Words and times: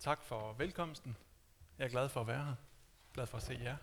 Tak 0.00 0.22
for 0.22 0.52
velkomsten. 0.52 1.16
Jeg 1.78 1.84
er 1.84 1.88
glad 1.88 2.08
for 2.08 2.20
at 2.20 2.26
være 2.26 2.44
her. 2.44 2.54
Glad 3.14 3.26
for 3.26 3.36
at 3.36 3.42
se 3.42 3.58
jer. 3.62 3.76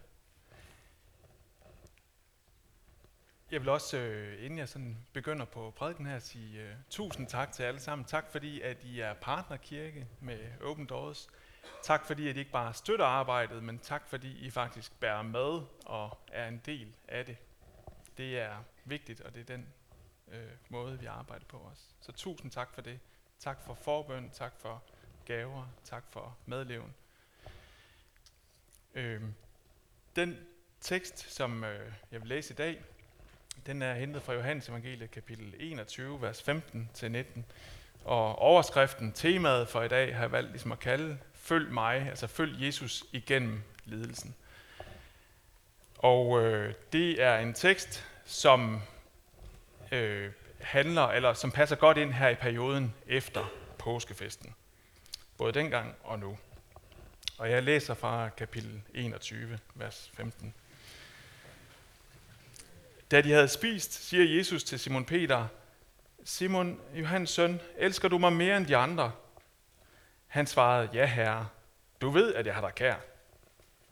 Jeg 3.52 3.62
vil 3.62 3.70
også, 3.70 3.98
øh, 3.98 4.46
inden 4.46 4.60
jeg 4.60 4.70
sådan 4.70 4.98
begynder 5.14 5.46
på 5.46 5.74
prædiken 5.76 6.06
her, 6.06 6.20
sige 6.20 6.66
uh, 6.66 6.72
tusind 6.90 7.28
tak 7.28 7.52
til 7.52 7.64
alle 7.64 7.80
sammen. 7.80 8.06
Tak 8.06 8.32
fordi, 8.32 8.62
at 8.62 8.84
I 8.84 9.00
er 9.00 9.14
partnerkirke 9.14 10.08
med 10.20 10.62
Open 10.62 10.86
Doors. 10.86 11.28
Tak 11.84 12.06
fordi, 12.06 12.30
at 12.30 12.36
I 12.36 12.40
ikke 12.40 12.52
bare 12.52 12.74
støtter 12.74 13.06
arbejdet, 13.06 13.64
men 13.64 13.80
tak 13.80 14.08
fordi 14.08 14.38
I 14.38 14.50
faktisk 14.50 15.00
bærer 15.00 15.22
med 15.22 15.62
og 15.86 16.18
er 16.28 16.48
en 16.48 16.62
del 16.66 16.94
af 17.08 17.26
det. 17.26 17.38
Det 18.18 18.40
er 18.40 18.64
vigtigt, 18.86 19.22
og 19.22 19.36
det 19.36 19.42
er 19.42 19.56
den 19.56 19.68
øh, 20.28 20.52
måde, 20.70 21.00
vi 21.00 21.06
arbejder 21.06 21.46
på 21.46 21.58
os. 21.58 21.96
Så 22.02 22.12
tusind 22.12 22.52
tak 22.52 22.74
for 22.74 22.82
det. 22.82 23.00
Tak 23.40 23.62
for 23.62 23.74
forbøn, 23.74 24.30
tak 24.30 24.54
for 24.60 24.84
gaver, 25.28 25.68
tak 25.84 26.04
for 26.10 26.38
medleven. 26.46 26.94
Øh, 28.96 29.22
den 30.16 30.38
tekst, 30.82 31.34
som 31.34 31.64
øh, 31.64 31.92
jeg 32.12 32.22
vil 32.22 32.28
læse 32.28 32.54
i 32.54 32.56
dag, 32.56 32.84
den 33.66 33.82
er 33.82 33.94
hentet 33.94 34.22
fra 34.22 34.34
Johannes 34.34 34.70
Evangeliet 34.70 35.12
kapitel 35.12 35.54
21, 35.60 36.22
vers 36.22 36.50
15-19. 36.50 37.42
Og 38.06 38.36
overskriften, 38.36 39.12
temaet 39.12 39.68
for 39.68 39.84
i 39.84 39.88
dag, 39.88 40.16
har 40.16 40.22
jeg 40.22 40.32
valgt 40.32 40.52
ligesom 40.52 40.72
at 40.72 40.80
kalde, 40.80 41.18
følg 41.34 41.72
mig, 41.72 42.10
altså 42.10 42.28
følg 42.28 42.66
Jesus 42.66 43.06
igennem 43.12 43.62
lidelsen. 43.86 44.36
Og 45.98 46.42
øh, 46.42 46.74
det 46.94 47.24
er 47.24 47.38
en 47.38 47.54
tekst, 47.54 48.06
som 48.26 48.82
øh, 49.92 50.32
handler, 50.60 51.08
eller 51.08 51.34
som 51.34 51.52
passer 51.52 51.76
godt 51.76 51.98
ind 51.98 52.12
her 52.12 52.30
i 52.30 52.36
perioden 52.36 52.94
efter 53.08 53.52
påskefesten. 53.78 54.56
Både 55.38 55.54
dengang 55.54 55.96
og 56.04 56.20
nu. 56.20 56.38
Og 57.38 57.52
jeg 57.52 57.64
læser 57.64 57.94
fra 57.94 58.30
kapitel 58.30 58.82
21, 58.94 59.60
vers 59.76 60.12
15. 60.14 60.54
Da 63.12 63.22
de 63.22 63.32
havde 63.32 63.48
spist, 63.48 63.94
siger 63.94 64.38
Jesus 64.38 64.64
til 64.64 64.80
Simon 64.80 65.06
Peter, 65.06 65.48
Simon, 66.24 66.80
Johannes 66.94 67.30
søn, 67.30 67.62
elsker 67.78 68.08
du 68.08 68.18
mig 68.18 68.34
mere 68.34 68.58
end 68.58 68.68
de 68.68 68.78
andre? 68.78 69.12
Han 70.28 70.48
svarede, 70.48 70.90
ja 70.94 71.06
herre, 71.06 71.48
du 72.02 72.10
ved, 72.10 72.34
at 72.34 72.46
jeg 72.46 72.54
har 72.54 72.62
dig 72.62 72.76
kær. 72.76 72.96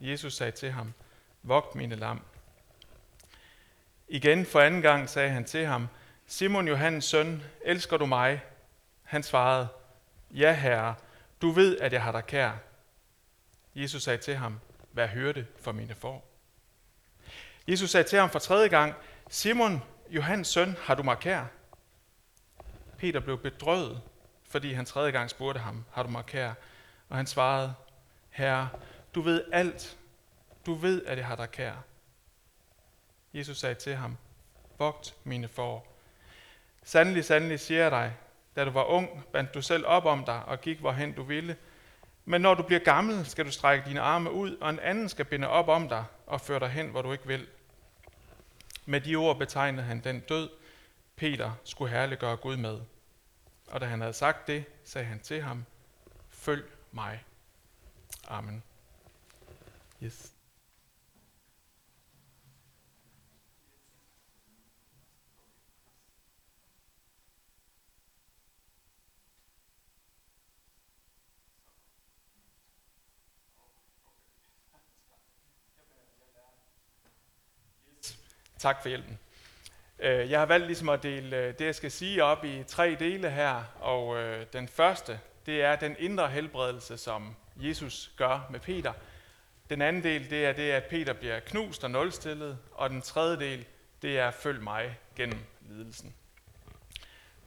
Jesus 0.00 0.36
sagde 0.36 0.52
til 0.52 0.70
ham, 0.70 0.92
vogt 1.42 1.74
mine 1.74 1.94
lam. 1.94 2.22
Igen 4.08 4.46
for 4.46 4.60
anden 4.60 4.82
gang 4.82 5.08
sagde 5.08 5.30
han 5.30 5.44
til 5.44 5.66
ham, 5.66 5.88
Simon 6.26 6.68
Johannes 6.68 7.04
søn, 7.04 7.42
elsker 7.64 7.96
du 7.96 8.06
mig? 8.06 8.42
Han 9.02 9.22
svarede, 9.22 9.68
ja 10.30 10.52
herre, 10.52 10.94
du 11.42 11.50
ved, 11.50 11.78
at 11.78 11.92
jeg 11.92 12.02
har 12.02 12.12
dig 12.12 12.26
kær. 12.26 12.52
Jesus 13.74 14.02
sagde 14.02 14.18
til 14.18 14.34
ham, 14.36 14.60
vær 14.92 15.06
hørte 15.06 15.46
for 15.60 15.72
mine 15.72 15.94
får. 15.94 16.32
Jesus 17.68 17.90
sagde 17.90 18.08
til 18.08 18.18
ham 18.18 18.30
for 18.30 18.38
tredje 18.38 18.68
gang, 18.68 18.94
Simon, 19.28 19.82
Johannes 20.10 20.48
søn, 20.48 20.76
har 20.80 20.94
du 20.94 21.02
mig 21.02 21.18
kær? 21.18 21.44
Peter 22.98 23.20
blev 23.20 23.38
bedrøvet, 23.38 24.02
fordi 24.48 24.72
han 24.72 24.84
tredje 24.84 25.10
gang 25.10 25.30
spurgte 25.30 25.60
ham, 25.60 25.84
har 25.92 26.02
du 26.02 26.08
mig 26.08 26.26
kær? 26.26 26.54
Og 27.08 27.16
han 27.16 27.26
svarede, 27.26 27.74
Herre, 28.30 28.68
du 29.14 29.20
ved 29.20 29.44
alt. 29.52 29.96
Du 30.66 30.74
ved, 30.74 31.06
at 31.06 31.18
jeg 31.18 31.26
har 31.26 31.36
dig 31.36 31.50
kær. 31.50 31.74
Jesus 33.34 33.58
sagde 33.58 33.74
til 33.74 33.94
ham, 33.96 34.16
vogt 34.78 35.14
mine 35.24 35.48
får. 35.48 35.96
Sandelig, 36.84 37.24
sandelig 37.24 37.60
siger 37.60 37.82
jeg 37.82 37.90
dig, 37.90 38.16
da 38.56 38.64
du 38.64 38.70
var 38.70 38.84
ung, 38.84 39.24
bandt 39.32 39.54
du 39.54 39.62
selv 39.62 39.86
op 39.86 40.04
om 40.04 40.24
dig 40.24 40.44
og 40.44 40.60
gik, 40.60 40.78
hvorhen 40.78 41.12
du 41.12 41.22
ville. 41.22 41.56
Men 42.24 42.40
når 42.40 42.54
du 42.54 42.62
bliver 42.62 42.80
gammel, 42.80 43.26
skal 43.26 43.46
du 43.46 43.50
strække 43.50 43.88
dine 43.88 44.00
arme 44.00 44.30
ud, 44.30 44.56
og 44.56 44.70
en 44.70 44.80
anden 44.80 45.08
skal 45.08 45.24
binde 45.24 45.48
op 45.48 45.68
om 45.68 45.88
dig 45.88 46.04
og 46.26 46.40
føre 46.40 46.60
dig 46.60 46.68
hen, 46.68 46.88
hvor 46.88 47.02
du 47.02 47.12
ikke 47.12 47.26
vil. 47.26 47.46
Med 48.86 49.00
de 49.00 49.16
ord 49.16 49.38
betegnede 49.38 49.86
han 49.86 50.00
den 50.00 50.20
død, 50.20 50.50
Peter 51.16 51.52
skulle 51.64 51.90
herliggøre 51.90 52.36
Gud 52.36 52.56
med. 52.56 52.80
Og 53.70 53.80
da 53.80 53.86
han 53.86 54.00
havde 54.00 54.12
sagt 54.12 54.46
det, 54.46 54.64
sagde 54.84 55.06
han 55.06 55.20
til 55.20 55.42
ham, 55.42 55.64
følg 56.30 56.64
mig. 56.92 57.24
Amen. 58.28 58.62
Yes. 60.02 60.35
Tak 78.58 78.82
for 78.82 78.88
hjælpen. 78.88 79.18
Øh, 79.98 80.30
jeg 80.30 80.38
har 80.38 80.46
valgt 80.46 80.66
ligesom 80.66 80.88
at 80.88 81.02
dele 81.02 81.36
øh, 81.36 81.58
det, 81.58 81.64
jeg 81.64 81.74
skal 81.74 81.90
sige, 81.90 82.24
op 82.24 82.44
i 82.44 82.64
tre 82.66 82.96
dele 82.98 83.30
her. 83.30 83.62
Og 83.80 84.16
øh, 84.16 84.46
den 84.52 84.68
første, 84.68 85.20
det 85.46 85.62
er 85.62 85.76
den 85.76 85.96
indre 85.98 86.28
helbredelse, 86.28 86.96
som 86.96 87.36
Jesus 87.56 88.10
gør 88.16 88.46
med 88.50 88.60
Peter. 88.60 88.92
Den 89.70 89.82
anden 89.82 90.02
del, 90.02 90.30
det 90.30 90.46
er 90.46 90.52
det, 90.52 90.70
at 90.70 90.84
Peter 90.84 91.12
bliver 91.12 91.40
knust 91.40 91.84
og 91.84 91.90
nulstillet. 91.90 92.58
Og 92.72 92.90
den 92.90 93.02
tredje 93.02 93.36
del, 93.36 93.64
det 94.02 94.18
er 94.18 94.30
følg 94.30 94.62
mig 94.62 94.98
gennem 95.16 95.38
lidelsen. 95.60 96.14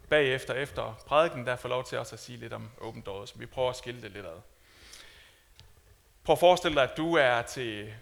Bagefter, 0.09 0.53
efter 0.53 0.93
prædiken, 1.05 1.45
der 1.45 1.55
får 1.55 1.69
lov 1.69 1.83
til 1.83 1.97
også 1.97 2.15
at 2.15 2.19
sige 2.19 2.37
lidt 2.37 2.53
om 2.53 2.69
Open 2.81 3.01
Doors. 3.01 3.39
Vi 3.39 3.45
prøver 3.45 3.69
at 3.69 3.75
skille 3.75 4.01
det 4.01 4.11
lidt 4.11 4.25
ad. 4.25 4.41
Prøv 6.23 6.33
at 6.33 6.39
forestille 6.39 6.75
dig, 6.75 6.83
at 6.83 6.97
du 6.97 7.15
er 7.15 7.41
til 7.41 7.93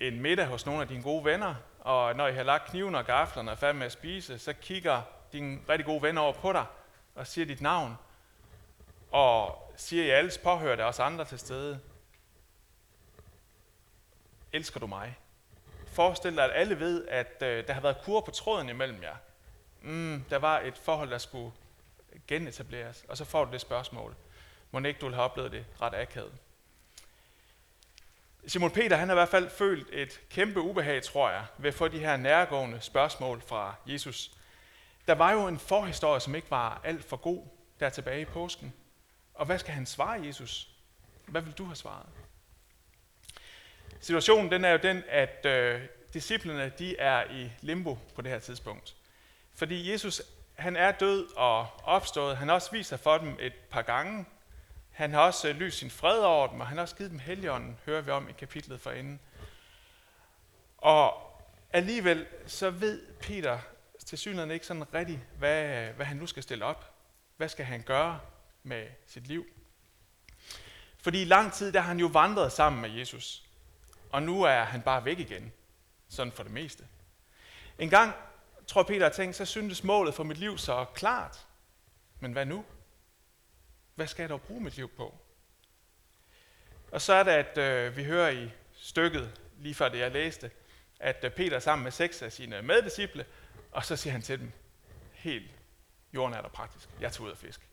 en 0.00 0.20
middag 0.20 0.46
hos 0.46 0.66
nogle 0.66 0.82
af 0.82 0.88
dine 0.88 1.02
gode 1.02 1.24
venner, 1.24 1.54
og 1.80 2.16
når 2.16 2.26
I 2.26 2.32
har 2.32 2.42
lagt 2.42 2.70
kniven 2.70 2.94
og 2.94 3.04
gaflerne 3.04 3.50
og 3.50 3.52
er 3.52 3.58
færdig 3.58 3.76
med 3.76 3.86
at 3.86 3.92
spise, 3.92 4.38
så 4.38 4.52
kigger 4.52 5.02
din 5.32 5.64
rigtig 5.68 5.86
gode 5.86 6.02
ven 6.02 6.18
over 6.18 6.32
på 6.32 6.52
dig 6.52 6.66
og 7.14 7.26
siger 7.26 7.46
dit 7.46 7.60
navn. 7.60 7.98
Og 9.10 9.62
siger 9.76 10.04
i 10.04 10.10
alles 10.10 10.38
påhørte 10.38 10.82
der 10.82 11.00
andre 11.00 11.24
til 11.24 11.38
stede. 11.38 11.80
Elsker 14.52 14.80
du 14.80 14.86
mig? 14.86 15.18
Forestil 15.86 16.36
dig, 16.36 16.44
at 16.44 16.50
alle 16.54 16.80
ved, 16.80 17.08
at 17.08 17.42
øh, 17.42 17.66
der 17.66 17.72
har 17.72 17.80
været 17.80 17.96
kur 18.04 18.20
på 18.20 18.30
tråden 18.30 18.68
imellem 18.68 19.02
jer. 19.02 19.16
Mm, 19.82 20.24
der 20.30 20.36
var 20.38 20.60
et 20.60 20.78
forhold, 20.78 21.10
der 21.10 21.18
skulle 21.18 21.52
genetableres. 22.26 23.04
Og 23.08 23.16
så 23.16 23.24
får 23.24 23.44
du 23.44 23.52
det 23.52 23.60
spørgsmål. 23.60 24.14
Må 24.70 24.80
ikke 24.80 25.00
du 25.00 25.06
vil 25.06 25.14
have 25.14 25.24
oplevet 25.24 25.52
det 25.52 25.66
ret 25.82 25.94
akavet? 25.94 26.32
Simon 28.48 28.70
Peter 28.70 28.96
han 28.96 29.08
har 29.08 29.14
i 29.14 29.20
hvert 29.20 29.28
fald 29.28 29.50
følt 29.50 29.88
et 29.92 30.20
kæmpe 30.30 30.60
ubehag, 30.60 31.02
tror 31.02 31.30
jeg, 31.30 31.44
ved 31.58 31.68
at 31.68 31.74
få 31.74 31.88
de 31.88 31.98
her 31.98 32.16
nærgående 32.16 32.80
spørgsmål 32.80 33.42
fra 33.46 33.74
Jesus. 33.86 34.30
Der 35.08 35.14
var 35.14 35.32
jo 35.32 35.46
en 35.46 35.58
forhistorie, 35.58 36.20
som 36.20 36.34
ikke 36.34 36.50
var 36.50 36.80
alt 36.84 37.04
for 37.04 37.16
god 37.16 37.46
der 37.80 37.90
tilbage 37.90 38.20
i 38.20 38.24
påsken. 38.24 38.72
Og 39.34 39.46
hvad 39.46 39.58
skal 39.58 39.74
han 39.74 39.86
svare 39.86 40.26
Jesus? 40.26 40.68
Hvad 41.26 41.42
vil 41.42 41.52
du 41.52 41.64
have 41.64 41.76
svaret? 41.76 42.06
Situationen 44.00 44.52
den 44.52 44.64
er 44.64 44.70
jo 44.70 44.78
den, 44.82 45.04
at 45.08 45.46
øh, 45.46 45.80
disciplerne 46.14 46.72
de 46.78 46.96
er 46.96 47.30
i 47.30 47.52
limbo 47.60 47.98
på 48.14 48.22
det 48.22 48.30
her 48.30 48.38
tidspunkt. 48.38 48.96
Fordi 49.54 49.92
Jesus 49.92 50.22
han 50.54 50.76
er 50.76 50.92
død 50.92 51.26
og 51.36 51.66
opstået. 51.84 52.36
Han 52.36 52.48
har 52.48 52.54
også 52.54 52.70
vist 52.70 52.88
sig 52.88 53.00
for 53.00 53.18
dem 53.18 53.36
et 53.40 53.54
par 53.54 53.82
gange 53.82 54.24
han 54.98 55.12
har 55.12 55.20
også 55.20 55.48
øh, 55.48 55.56
lyst 55.56 55.78
sin 55.78 55.90
fred 55.90 56.18
over 56.18 56.46
dem, 56.46 56.60
og 56.60 56.66
han 56.66 56.76
har 56.76 56.82
også 56.82 56.96
givet 56.96 57.10
dem 57.10 57.18
heligånden, 57.18 57.78
hører 57.86 58.00
vi 58.00 58.10
om 58.10 58.28
i 58.28 58.32
kapitlet 58.32 58.80
forinden. 58.80 59.20
Og 60.78 61.32
alligevel 61.72 62.26
så 62.46 62.70
ved 62.70 63.06
Peter 63.20 63.58
til 64.06 64.18
synligheden 64.18 64.50
ikke 64.50 64.66
sådan 64.66 64.94
rigtigt, 64.94 65.20
hvad, 65.38 65.88
hvad 65.92 66.06
han 66.06 66.16
nu 66.16 66.26
skal 66.26 66.42
stille 66.42 66.64
op. 66.64 66.94
Hvad 67.36 67.48
skal 67.48 67.64
han 67.64 67.82
gøre 67.82 68.20
med 68.62 68.86
sit 69.06 69.26
liv? 69.26 69.46
Fordi 71.02 71.22
i 71.22 71.24
lang 71.24 71.52
tid, 71.52 71.72
der 71.72 71.80
har 71.80 71.88
han 71.88 72.00
jo 72.00 72.06
vandret 72.06 72.52
sammen 72.52 72.82
med 72.82 72.90
Jesus. 72.90 73.44
Og 74.10 74.22
nu 74.22 74.42
er 74.42 74.62
han 74.62 74.82
bare 74.82 75.04
væk 75.04 75.18
igen. 75.18 75.52
Sådan 76.08 76.32
for 76.32 76.42
det 76.42 76.52
meste. 76.52 76.84
En 77.78 77.90
gang, 77.90 78.12
tror 78.66 78.82
Peter 78.82 79.02
har 79.02 79.12
tænkt, 79.12 79.36
så 79.36 79.44
syntes 79.44 79.84
målet 79.84 80.14
for 80.14 80.24
mit 80.24 80.38
liv 80.38 80.58
så 80.58 80.84
klart. 80.94 81.46
Men 82.20 82.32
hvad 82.32 82.46
nu? 82.46 82.64
Hvad 83.98 84.06
skal 84.06 84.22
jeg 84.22 84.30
dog 84.30 84.42
bruge 84.42 84.60
mit 84.60 84.76
liv 84.76 84.88
på? 84.88 85.14
Og 86.90 87.00
så 87.00 87.12
er 87.12 87.22
det, 87.22 87.30
at 87.30 87.58
øh, 87.58 87.96
vi 87.96 88.04
hører 88.04 88.30
i 88.30 88.50
stykket, 88.72 89.40
lige 89.58 89.74
før 89.74 89.88
det 89.88 89.98
jeg 89.98 90.10
læste, 90.10 90.50
at 91.00 91.24
øh, 91.24 91.30
Peter 91.30 91.56
er 91.56 91.60
sammen 91.60 91.82
med 91.82 91.92
seks 91.92 92.22
af 92.22 92.32
sine 92.32 92.62
meddisciple, 92.62 93.26
og 93.72 93.84
så 93.84 93.96
siger 93.96 94.12
han 94.12 94.22
til 94.22 94.40
dem, 94.40 94.52
helt 95.12 95.50
jorden 96.14 96.34
er 96.34 96.42
der 96.42 96.48
praktisk, 96.48 96.88
jeg 97.00 97.12
tager 97.12 97.26
ud 97.26 97.30
af 97.30 97.38
fisk. 97.38 97.68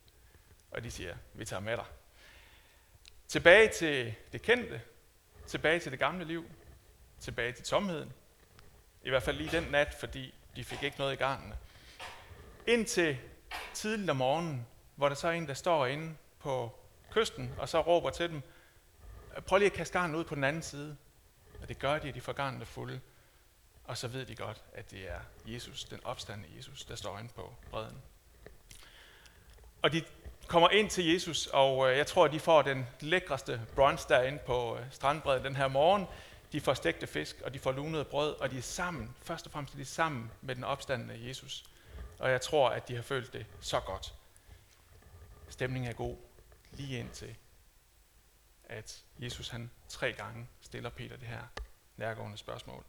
Og 0.71 0.83
de 0.83 0.91
siger, 0.91 1.15
vi 1.33 1.45
tager 1.45 1.59
med 1.59 1.77
dig. 1.77 1.85
Tilbage 3.27 3.67
til 3.67 4.15
det 4.31 4.41
kendte, 4.41 4.81
tilbage 5.47 5.79
til 5.79 5.91
det 5.91 5.99
gamle 5.99 6.25
liv, 6.25 6.45
tilbage 7.19 7.51
til 7.51 7.65
tomheden. 7.65 8.13
I 9.03 9.09
hvert 9.09 9.23
fald 9.23 9.37
lige 9.37 9.51
den 9.51 9.63
nat, 9.71 9.95
fordi 9.99 10.33
de 10.55 10.63
fik 10.63 10.83
ikke 10.83 10.97
noget 10.97 11.13
i 11.13 11.15
gangene. 11.15 11.57
Indtil 12.67 13.17
tidligt 13.73 14.09
om 14.09 14.15
morgenen, 14.15 14.67
hvor 14.95 15.09
der 15.09 15.15
så 15.15 15.27
er 15.27 15.31
en, 15.31 15.47
der 15.47 15.53
står 15.53 15.85
inde 15.85 16.15
på 16.39 16.71
kysten, 17.11 17.55
og 17.57 17.69
så 17.69 17.81
råber 17.81 18.09
til 18.09 18.29
dem, 18.29 18.41
prøv 19.47 19.57
lige 19.57 19.71
at 19.71 19.73
kaste 19.73 19.99
garnen 19.99 20.15
ud 20.15 20.23
på 20.23 20.35
den 20.35 20.43
anden 20.43 20.61
side. 20.61 20.97
Og 21.61 21.69
det 21.69 21.79
gør 21.79 21.99
de, 21.99 22.09
at 22.09 22.15
de 22.15 22.21
får 22.21 22.33
garnene 22.33 22.65
fulde. 22.65 23.01
Og 23.83 23.97
så 23.97 24.07
ved 24.07 24.25
de 24.25 24.35
godt, 24.35 24.63
at 24.73 24.91
det 24.91 25.11
er 25.11 25.19
Jesus, 25.45 25.83
den 25.83 25.99
opstandende 26.03 26.57
Jesus, 26.57 26.85
der 26.85 26.95
står 26.95 27.19
inde 27.19 27.29
på 27.35 27.53
bredden. 27.71 28.01
Og 29.81 29.91
de 29.91 30.03
kommer 30.47 30.69
ind 30.69 30.89
til 30.89 31.13
Jesus, 31.13 31.47
og 31.47 31.91
øh, 31.91 31.97
jeg 31.97 32.07
tror, 32.07 32.25
at 32.25 32.31
de 32.31 32.39
får 32.39 32.61
den 32.61 32.87
lækreste 32.99 33.61
brunch 33.75 34.09
derinde 34.09 34.39
på 34.45 34.77
øh, 34.77 34.85
strandbredden 34.91 35.45
den 35.45 35.55
her 35.55 35.67
morgen. 35.67 36.05
De 36.51 36.61
får 36.61 36.73
stegte 36.73 37.07
fisk, 37.07 37.41
og 37.41 37.53
de 37.53 37.59
får 37.59 37.71
lunet 37.71 38.07
brød, 38.07 38.35
og 38.35 38.51
de 38.51 38.57
er 38.57 38.61
sammen, 38.61 39.15
først 39.21 39.45
og 39.45 39.51
fremmest 39.51 39.75
de 39.75 39.81
er 39.81 39.85
sammen 39.85 40.31
med 40.41 40.55
den 40.55 40.63
opstandende 40.63 41.27
Jesus. 41.27 41.65
Og 42.19 42.31
jeg 42.31 42.41
tror, 42.41 42.69
at 42.69 42.87
de 42.87 42.95
har 42.95 43.01
følt 43.01 43.33
det 43.33 43.45
så 43.61 43.79
godt. 43.79 44.13
Stemningen 45.49 45.91
er 45.91 45.95
god, 45.95 46.15
lige 46.71 46.99
indtil, 46.99 47.35
at 48.63 49.03
Jesus 49.19 49.49
han 49.49 49.71
tre 49.89 50.13
gange 50.13 50.47
stiller 50.61 50.89
Peter 50.89 51.17
det 51.17 51.27
her 51.27 51.41
nærgående 51.97 52.37
spørgsmål. 52.37 52.83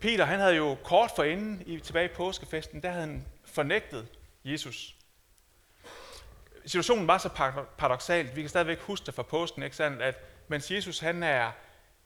Peter, 0.00 0.24
han 0.24 0.40
havde 0.40 0.56
jo 0.56 0.76
kort 0.84 1.10
forinden, 1.16 1.62
i, 1.66 1.80
tilbage 1.80 2.04
i 2.04 2.14
påskefesten, 2.14 2.82
der 2.82 2.90
havde 2.90 3.06
han 3.06 3.26
fornægtet 3.44 4.08
Jesus. 4.44 4.96
Situationen 6.66 7.06
var 7.06 7.18
så 7.18 7.28
paradoxalt, 7.78 8.36
vi 8.36 8.40
kan 8.40 8.48
stadigvæk 8.48 8.80
huske 8.80 9.06
det 9.06 9.14
fra 9.14 9.22
påsken, 9.22 9.62
ikke 9.62 9.76
sandt, 9.76 10.02
at 10.02 10.20
mens 10.48 10.70
Jesus 10.70 10.98
han 10.98 11.22
er 11.22 11.52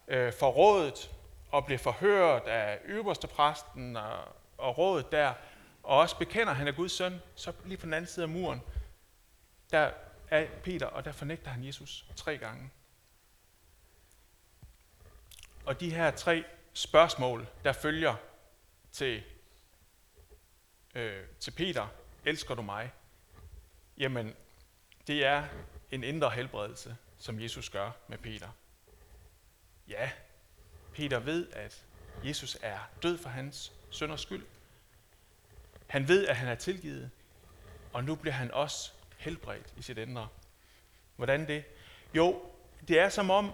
øh, 0.09 0.33
forrådet 0.33 1.11
og 1.51 1.67
bliver 1.67 1.79
forhørt 1.79 2.43
af 2.43 2.79
øverste 2.85 3.27
præsten 3.27 3.97
og, 3.97 4.19
og 4.59 4.79
rådet 4.79 5.13
der, 5.13 5.33
og 5.83 5.99
også 5.99 6.19
bekender, 6.19 6.51
at 6.51 6.57
han 6.57 6.69
er 6.69 6.73
Guds 6.73 6.93
søn, 6.93 7.23
så 7.35 7.53
lige 7.65 7.79
på 7.79 7.87
den 7.87 7.95
anden 7.95 8.09
side 8.09 8.25
af 8.25 8.29
muren, 8.29 8.63
der 9.71 9.93
er 10.29 10.47
Peter, 10.65 10.87
og 10.87 11.05
der 11.05 11.13
fornægter 11.13 11.51
han 11.51 11.65
Jesus 11.65 12.05
tre 12.17 12.39
gange. 12.39 12.71
Og 15.65 15.81
de 15.81 15.95
her 15.95 16.11
tre 16.11 16.45
spørgsmål, 16.73 17.47
der 17.65 17.73
følger 17.73 18.15
til, 18.93 19.23
øh, 20.95 21.25
til 21.41 21.51
Peter, 21.51 21.89
elsker 22.25 22.55
du 22.55 22.63
mig? 22.63 22.93
Jamen, 23.99 24.35
det 25.07 25.25
er 25.27 25.45
en 25.91 26.05
indre 26.05 26.31
helbredelse, 26.31 26.97
som 27.19 27.41
Jesus 27.41 27.71
gør 27.71 27.91
med 28.09 28.19
Peter. 28.19 28.49
Ja, 29.89 30.11
Peter 30.93 31.19
ved, 31.19 31.49
at 31.53 31.85
Jesus 32.25 32.59
er 32.63 32.79
død 33.03 33.19
for 33.19 33.29
hans 33.29 33.73
sønders 33.91 34.21
skyld. 34.21 34.45
Han 35.93 36.09
ved, 36.09 36.27
at 36.27 36.37
han 36.37 36.49
er 36.49 36.55
tilgivet, 36.55 37.11
og 37.93 38.05
nu 38.05 38.15
bliver 38.15 38.35
han 38.35 38.51
også 38.51 38.93
helbredt 39.19 39.75
i 39.77 39.83
sit 39.83 39.99
indre. 39.99 40.29
Hvordan 41.17 41.49
det? 41.49 41.65
Jo, 42.15 42.43
det 42.89 42.99
er 42.99 43.09
som 43.09 43.31
om, 43.31 43.53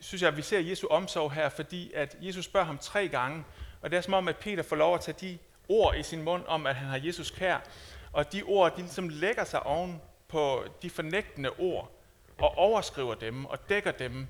synes 0.00 0.22
jeg, 0.22 0.28
at 0.28 0.36
vi 0.36 0.42
ser 0.42 0.58
Jesu 0.58 0.86
omsorg 0.86 1.32
her, 1.32 1.48
fordi 1.48 1.92
at 1.92 2.16
Jesus 2.20 2.44
spørger 2.44 2.66
ham 2.66 2.78
tre 2.78 3.08
gange, 3.08 3.44
og 3.80 3.90
det 3.90 3.96
er 3.96 4.00
som 4.00 4.14
om, 4.14 4.28
at 4.28 4.36
Peter 4.36 4.62
får 4.62 4.76
lov 4.76 4.94
at 4.94 5.00
tage 5.00 5.16
de 5.20 5.38
ord 5.68 5.96
i 5.96 6.02
sin 6.02 6.22
mund 6.22 6.44
om, 6.46 6.66
at 6.66 6.74
han 6.74 6.88
har 6.88 7.00
Jesus 7.06 7.30
kær, 7.30 7.60
og 8.12 8.32
de 8.32 8.42
ord, 8.42 8.76
de 8.76 8.80
ligesom 8.80 9.08
lægger 9.08 9.44
sig 9.44 9.62
oven 9.62 10.02
på 10.28 10.64
de 10.82 10.90
fornægtende 10.90 11.50
ord, 11.50 11.92
og 12.38 12.58
overskriver 12.58 13.14
dem 13.14 13.44
og 13.44 13.68
dækker 13.68 13.92
dem. 13.92 14.26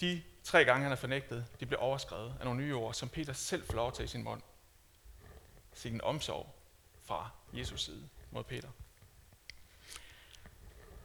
De 0.00 0.22
tre 0.44 0.64
gange, 0.64 0.82
han 0.82 0.90
har 0.90 0.96
fornægtet, 0.96 1.46
de 1.60 1.66
bliver 1.66 1.80
overskrevet 1.80 2.34
af 2.40 2.44
nogle 2.44 2.60
nye 2.60 2.74
ord, 2.74 2.94
som 2.94 3.08
Peter 3.08 3.32
selv 3.32 3.66
får 3.66 3.74
lov 3.74 3.88
at 3.88 3.94
tage 3.94 4.04
i 4.04 4.08
sin 4.08 4.24
mund. 4.24 4.40
Sin 5.74 6.00
omsorg 6.00 6.54
fra 7.04 7.30
Jesus 7.52 7.84
side 7.84 8.08
mod 8.30 8.44
Peter. 8.44 8.68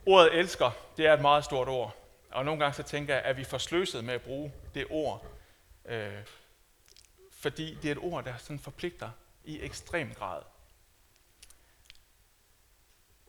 Ordet 0.05 0.39
elsker, 0.39 0.71
det 0.97 1.07
er 1.07 1.13
et 1.13 1.21
meget 1.21 1.45
stort 1.45 1.67
ord. 1.67 1.95
Og 2.31 2.45
nogle 2.45 2.59
gange 2.59 2.75
så 2.75 2.83
tænker 2.83 3.13
jeg, 3.13 3.23
at 3.23 3.37
vi 3.37 3.43
forsløset 3.43 4.03
med 4.03 4.13
at 4.13 4.21
bruge 4.21 4.53
det 4.73 4.85
ord. 4.89 5.25
Øh, 5.85 6.23
fordi 7.31 7.75
det 7.81 7.87
er 7.87 7.91
et 7.91 7.97
ord, 8.01 8.23
der 8.23 8.37
sådan 8.37 8.59
forpligter 8.59 9.09
i 9.43 9.61
ekstrem 9.61 10.13
grad. 10.13 10.41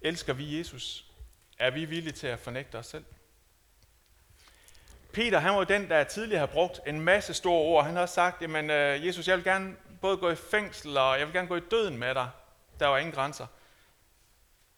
Elsker 0.02 0.32
vi 0.32 0.58
Jesus? 0.58 1.06
Er 1.58 1.70
vi 1.70 1.84
villige 1.84 2.12
til 2.12 2.26
at 2.26 2.38
fornægte 2.38 2.78
os 2.78 2.86
selv? 2.86 3.04
Peter, 5.12 5.38
han 5.38 5.52
var 5.52 5.58
jo 5.58 5.64
den, 5.64 5.88
der 5.90 6.04
tidligere 6.04 6.38
har 6.38 6.46
brugt 6.46 6.80
en 6.86 7.00
masse 7.00 7.34
store 7.34 7.60
ord. 7.60 7.84
Han 7.84 7.94
har 7.94 8.02
også 8.02 8.14
sagt, 8.14 8.42
jamen 8.42 8.70
øh, 8.70 9.06
Jesus, 9.06 9.28
jeg 9.28 9.36
vil 9.36 9.44
gerne 9.44 9.76
både 10.00 10.16
gå 10.16 10.30
i 10.30 10.34
fængsel, 10.34 10.96
og 10.96 11.18
jeg 11.18 11.26
vil 11.26 11.34
gerne 11.34 11.48
gå 11.48 11.56
i 11.56 11.60
døden 11.70 11.98
med 11.98 12.14
dig. 12.14 12.30
Der 12.80 12.86
var 12.86 12.98
ingen 12.98 13.14
grænser. 13.14 13.46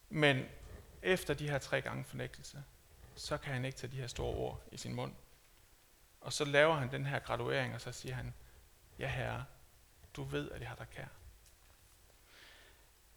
Men 0.08 0.46
efter 1.02 1.34
de 1.34 1.50
her 1.50 1.58
tre 1.58 1.80
gange 1.80 2.04
fornægtelse, 2.04 2.62
så 3.14 3.36
kan 3.36 3.52
han 3.52 3.64
ikke 3.64 3.78
tage 3.78 3.92
de 3.92 3.96
her 3.96 4.06
store 4.06 4.34
ord 4.34 4.62
i 4.72 4.76
sin 4.76 4.94
mund. 4.94 5.12
Og 6.20 6.32
så 6.32 6.44
laver 6.44 6.74
han 6.74 6.90
den 6.90 7.06
her 7.06 7.18
graduering, 7.18 7.74
og 7.74 7.80
så 7.80 7.92
siger 7.92 8.14
han, 8.14 8.34
ja 8.98 9.08
herre, 9.08 9.44
du 10.16 10.24
ved, 10.24 10.50
at 10.50 10.60
jeg 10.60 10.68
har 10.68 10.76
dig 10.76 10.86
kær. 10.90 11.06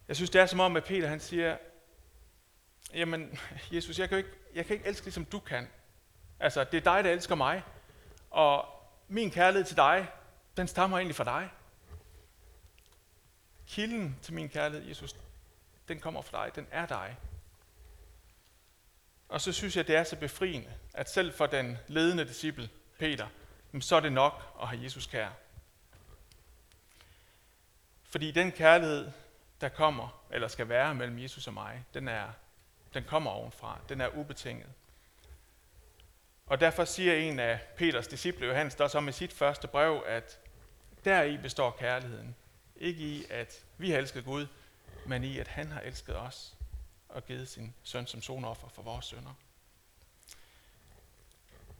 Jeg 0.08 0.16
synes, 0.16 0.30
det 0.30 0.40
er 0.40 0.46
som 0.46 0.60
om, 0.60 0.76
at 0.76 0.84
Peter 0.84 1.08
han 1.08 1.20
siger, 1.20 1.58
jamen 2.94 3.38
Jesus, 3.72 3.98
jeg 3.98 4.08
kan, 4.08 4.18
ikke, 4.18 4.30
jeg 4.54 4.66
kan 4.66 4.76
ikke 4.76 4.88
elske 4.88 5.04
ligesom 5.06 5.24
du 5.24 5.38
kan. 5.38 5.68
Altså, 6.40 6.64
det 6.64 6.76
er 6.76 6.94
dig, 6.94 7.04
der 7.04 7.10
elsker 7.10 7.34
mig. 7.34 7.62
Og 8.30 8.68
min 9.08 9.30
kærlighed 9.30 9.64
til 9.64 9.76
dig, 9.76 10.08
den 10.56 10.68
stammer 10.68 10.98
egentlig 10.98 11.16
fra 11.16 11.24
dig. 11.24 11.50
Kilden 13.76 14.18
til 14.22 14.34
min 14.34 14.48
kærlighed, 14.48 14.88
Jesus, 14.88 15.16
den 15.88 16.00
kommer 16.00 16.22
fra 16.22 16.44
dig. 16.44 16.56
Den 16.56 16.66
er 16.70 16.86
dig. 16.86 17.16
Og 19.28 19.40
så 19.40 19.52
synes 19.52 19.76
jeg, 19.76 19.86
det 19.86 19.96
er 19.96 20.04
så 20.04 20.16
befriende, 20.16 20.68
at 20.94 21.10
selv 21.10 21.32
for 21.32 21.46
den 21.46 21.78
ledende 21.88 22.24
disciple, 22.24 22.70
Peter, 22.98 23.28
så 23.80 23.96
er 23.96 24.00
det 24.00 24.12
nok 24.12 24.58
at 24.62 24.68
have 24.68 24.82
Jesus 24.82 25.06
kær. 25.06 25.28
Fordi 28.04 28.30
den 28.30 28.52
kærlighed, 28.52 29.10
der 29.60 29.68
kommer, 29.68 30.22
eller 30.30 30.48
skal 30.48 30.68
være 30.68 30.94
mellem 30.94 31.18
Jesus 31.18 31.46
og 31.46 31.54
mig, 31.54 31.84
den, 31.94 32.08
er, 32.08 32.28
den 32.94 33.04
kommer 33.04 33.30
ovenfra. 33.30 33.80
Den 33.88 34.00
er 34.00 34.08
ubetinget. 34.08 34.68
Og 36.46 36.60
derfor 36.60 36.84
siger 36.84 37.14
en 37.14 37.40
af 37.40 37.60
Peters 37.76 38.08
disciple, 38.08 38.46
Johannes, 38.46 38.74
der 38.74 38.88
så 38.88 39.00
med 39.00 39.12
sit 39.12 39.32
første 39.32 39.68
brev, 39.68 40.02
at 40.06 40.38
deri 41.04 41.36
består 41.36 41.70
kærligheden. 41.70 42.36
Ikke 42.78 43.00
i, 43.00 43.26
at 43.30 43.64
vi 43.78 43.90
har 43.90 43.98
elsket 43.98 44.24
Gud, 44.24 44.46
men 45.06 45.24
i, 45.24 45.38
at 45.38 45.48
han 45.48 45.72
har 45.72 45.80
elsket 45.80 46.16
os 46.16 46.54
og 47.08 47.26
givet 47.26 47.48
sin 47.48 47.74
søn 47.82 48.06
som 48.06 48.22
sonoffer 48.22 48.68
for 48.68 48.82
vores 48.82 49.06
sønner. 49.06 49.34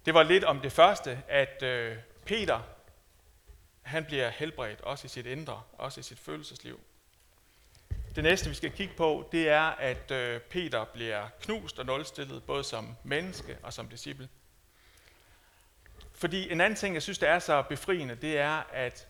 Det 0.06 0.14
var 0.14 0.23
lidt 0.23 0.44
om 0.44 0.61
det 0.61 0.73
første, 0.73 1.23
at 1.28 1.62
øh, 1.62 1.97
Peter, 2.25 2.61
han 3.82 4.04
bliver 4.04 4.30
helbredt, 4.30 4.80
også 4.80 5.04
i 5.06 5.09
sit 5.09 5.26
indre, 5.26 5.62
også 5.73 6.00
i 6.00 6.02
sit 6.02 6.18
følelsesliv. 6.18 6.80
Det 8.14 8.25
næste, 8.25 8.49
vi 8.49 8.54
skal 8.54 8.71
kigge 8.71 8.94
på, 8.94 9.28
det 9.32 9.49
er, 9.49 9.62
at 9.62 10.11
øh, 10.11 10.40
Peter 10.40 10.85
bliver 10.85 11.28
knust 11.40 11.78
og 11.78 11.87
nulstillet, 11.87 12.44
både 12.44 12.64
som 12.64 12.97
menneske 13.04 13.59
og 13.62 13.73
som 13.73 13.88
disciple. 13.88 14.28
Fordi 16.12 16.52
en 16.52 16.61
anden 16.61 16.76
ting, 16.76 16.94
jeg 16.94 17.02
synes, 17.02 17.18
der 17.18 17.28
er 17.28 17.38
så 17.38 17.62
befriende, 17.62 18.14
det 18.14 18.38
er, 18.38 18.62
at 18.73 19.09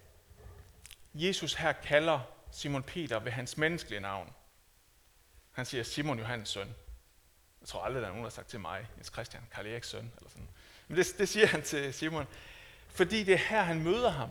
Jesus 1.16 1.54
her 1.54 1.72
kalder 1.72 2.20
Simon 2.50 2.82
Peter 2.82 3.18
ved 3.18 3.32
hans 3.32 3.56
menneskelige 3.56 4.00
navn. 4.00 4.32
Han 5.52 5.66
siger 5.66 5.82
Simon 5.82 6.18
Johannes 6.18 6.48
søn. 6.48 6.74
Jeg 7.60 7.68
tror 7.68 7.82
aldrig, 7.82 8.02
der 8.02 8.08
er 8.08 8.12
nogen, 8.12 8.24
der 8.24 8.30
har 8.30 8.34
sagt 8.34 8.48
til 8.48 8.60
mig, 8.60 8.88
Jens 8.96 9.06
Christian, 9.12 9.42
Karl 9.52 9.66
Eriks 9.66 9.88
søn. 9.88 10.12
Eller 10.16 10.30
sådan. 10.30 10.48
Men 10.88 10.98
det, 10.98 11.06
det 11.18 11.28
siger 11.28 11.46
han 11.46 11.62
til 11.62 11.94
Simon. 11.94 12.26
Fordi 12.88 13.24
det 13.24 13.34
er 13.34 13.38
her, 13.38 13.62
han 13.62 13.82
møder 13.82 14.10
ham 14.10 14.30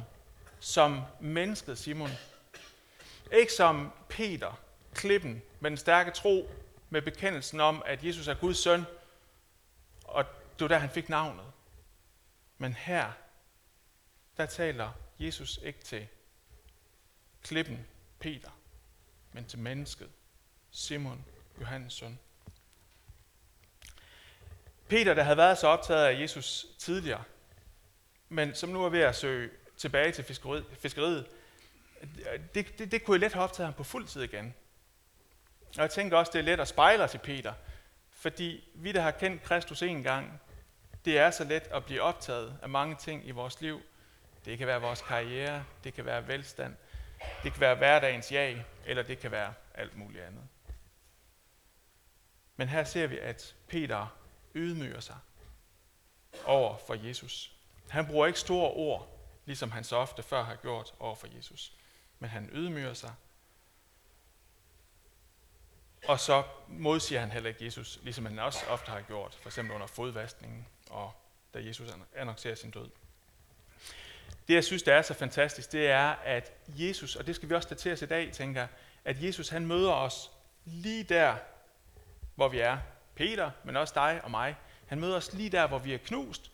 som 0.59 1.01
mennesket 1.19 1.77
Simon. 1.77 2.09
Ikke 3.31 3.53
som 3.53 3.91
Peter, 4.09 4.59
klippen 4.93 5.41
med 5.59 5.69
den 5.69 5.77
stærke 5.77 6.11
tro, 6.11 6.49
med 6.89 7.01
bekendelsen 7.01 7.59
om, 7.59 7.83
at 7.85 8.03
Jesus 8.03 8.27
er 8.27 8.33
Guds 8.33 8.57
søn, 8.57 8.85
og 10.03 10.25
det 10.25 10.61
var 10.61 10.67
der, 10.67 10.77
han 10.77 10.89
fik 10.89 11.09
navnet. 11.09 11.45
Men 12.57 12.73
her, 12.73 13.11
der 14.37 14.45
taler 14.45 14.91
Jesus 15.19 15.59
ikke 15.63 15.79
til 15.79 16.07
klippen, 17.45 17.87
Peter, 18.19 18.49
men 19.33 19.45
til 19.45 19.59
mennesket, 19.59 20.09
Simon, 20.71 21.25
Johannes 21.61 21.93
søn. 21.93 22.19
Peter, 24.87 25.13
der 25.13 25.23
havde 25.23 25.37
været 25.37 25.57
så 25.57 25.67
optaget 25.67 26.05
af 26.05 26.21
Jesus 26.21 26.65
tidligere, 26.79 27.23
men 28.29 28.55
som 28.55 28.69
nu 28.69 28.83
er 28.83 28.89
ved 28.89 28.99
at 28.99 29.15
søge 29.15 29.49
tilbage 29.77 30.11
til 30.11 30.23
fiskeriet, 30.23 30.65
fiskeriet 30.79 31.25
det, 32.55 32.79
det, 32.79 32.91
det 32.91 33.03
kunne 33.03 33.15
jeg 33.15 33.19
let 33.19 33.33
have 33.33 33.43
optaget 33.43 33.67
ham 33.67 33.73
på 33.73 33.83
fuld 33.83 34.07
tid 34.07 34.21
igen. 34.21 34.55
Og 35.61 35.81
jeg 35.81 35.89
tænker 35.89 36.17
også, 36.17 36.31
det 36.33 36.39
er 36.39 36.43
let 36.43 36.59
at 36.59 36.67
spejle 36.67 37.03
os 37.03 37.13
i 37.13 37.17
Peter, 37.17 37.53
fordi 38.11 38.69
vi, 38.73 38.91
der 38.91 39.01
har 39.01 39.11
kendt 39.11 39.43
Kristus 39.43 39.81
en 39.81 40.03
gang, 40.03 40.41
det 41.05 41.17
er 41.17 41.31
så 41.31 41.43
let 41.43 41.63
at 41.63 41.85
blive 41.85 42.01
optaget 42.01 42.57
af 42.61 42.69
mange 42.69 42.95
ting 42.95 43.27
i 43.27 43.31
vores 43.31 43.61
liv. 43.61 43.81
Det 44.45 44.57
kan 44.57 44.67
være 44.67 44.81
vores 44.81 45.01
karriere, 45.01 45.63
det 45.83 45.93
kan 45.93 46.05
være 46.05 46.27
velstand, 46.27 46.75
det 47.43 47.51
kan 47.51 47.61
være 47.61 47.75
hverdagens 47.75 48.31
jag, 48.31 48.65
eller 48.85 49.03
det 49.03 49.19
kan 49.19 49.31
være 49.31 49.53
alt 49.73 49.97
muligt 49.97 50.23
andet. 50.23 50.43
Men 52.55 52.67
her 52.67 52.83
ser 52.83 53.07
vi, 53.07 53.19
at 53.19 53.55
Peter 53.67 54.07
ydmyger 54.55 54.99
sig 54.99 55.17
over 56.45 56.77
for 56.77 56.93
Jesus. 56.93 57.55
Han 57.89 58.07
bruger 58.07 58.27
ikke 58.27 58.39
store 58.39 58.71
ord, 58.71 59.19
ligesom 59.45 59.71
han 59.71 59.83
så 59.83 59.95
ofte 59.95 60.23
før 60.23 60.43
har 60.43 60.55
gjort 60.55 60.93
over 60.99 61.15
for 61.15 61.27
Jesus. 61.35 61.73
Men 62.19 62.29
han 62.29 62.49
ydmyger 62.53 62.93
sig. 62.93 63.13
Og 66.07 66.19
så 66.19 66.43
modsiger 66.67 67.19
han 67.19 67.31
heller 67.31 67.49
ikke 67.49 67.65
Jesus, 67.65 67.99
ligesom 68.03 68.25
han 68.25 68.39
også 68.39 68.65
ofte 68.69 68.91
har 68.91 69.01
gjort, 69.01 69.35
for 69.41 69.49
eksempel 69.49 69.75
under 69.75 69.87
fodvaskningen, 69.87 70.67
og 70.89 71.13
da 71.53 71.65
Jesus 71.65 71.89
annoncerer 72.15 72.55
sin 72.55 72.71
død. 72.71 72.89
Det, 74.47 74.53
jeg 74.53 74.63
synes, 74.63 74.83
der 74.83 74.93
er 74.93 75.01
så 75.01 75.13
fantastisk, 75.13 75.71
det 75.71 75.87
er, 75.87 76.15
at 76.23 76.53
Jesus, 76.67 77.15
og 77.15 77.27
det 77.27 77.35
skal 77.35 77.49
vi 77.49 77.55
også 77.55 77.69
datere 77.69 77.93
os 77.93 78.01
i 78.01 78.05
dag, 78.05 78.31
tænker 78.31 78.67
at 79.05 79.23
Jesus 79.23 79.49
han 79.49 79.65
møder 79.67 79.91
os 79.91 80.31
lige 80.65 81.03
der, 81.03 81.35
hvor 82.35 82.47
vi 82.47 82.59
er. 82.59 82.77
Peter, 83.15 83.51
men 83.63 83.77
også 83.77 83.93
dig 83.95 84.21
og 84.23 84.31
mig. 84.31 84.55
Han 84.87 84.99
møder 84.99 85.15
os 85.15 85.33
lige 85.33 85.49
der, 85.49 85.67
hvor 85.67 85.79
vi 85.79 85.93
er 85.93 85.97
knust. 85.97 86.51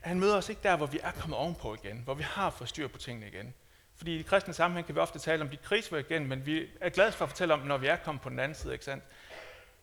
Han 0.00 0.20
møder 0.20 0.36
os 0.36 0.48
ikke 0.48 0.60
der, 0.62 0.76
hvor 0.76 0.86
vi 0.86 1.00
er 1.02 1.10
kommet 1.10 1.38
ovenpå 1.38 1.74
igen, 1.74 2.00
hvor 2.04 2.14
vi 2.14 2.22
har 2.22 2.50
fået 2.50 2.68
styr 2.68 2.88
på 2.88 2.98
tingene 2.98 3.28
igen. 3.28 3.54
Fordi 3.96 4.14
i 4.14 4.18
de 4.18 4.24
kristne 4.24 4.54
sammenhæng 4.54 4.86
kan 4.86 4.94
vi 4.94 5.00
ofte 5.00 5.18
tale 5.18 5.42
om 5.42 5.48
de 5.48 5.56
kriser 5.56 5.96
igen, 5.96 6.26
men 6.26 6.46
vi 6.46 6.66
er 6.80 6.88
glade 6.88 7.12
for 7.12 7.24
at 7.24 7.28
fortælle 7.30 7.54
om 7.54 7.60
når 7.60 7.78
vi 7.78 7.86
er 7.86 7.96
kommet 7.96 8.22
på 8.22 8.28
den 8.28 8.38
anden 8.38 8.54
side, 8.54 8.72
ikke 8.72 8.84
sandt? 8.84 9.04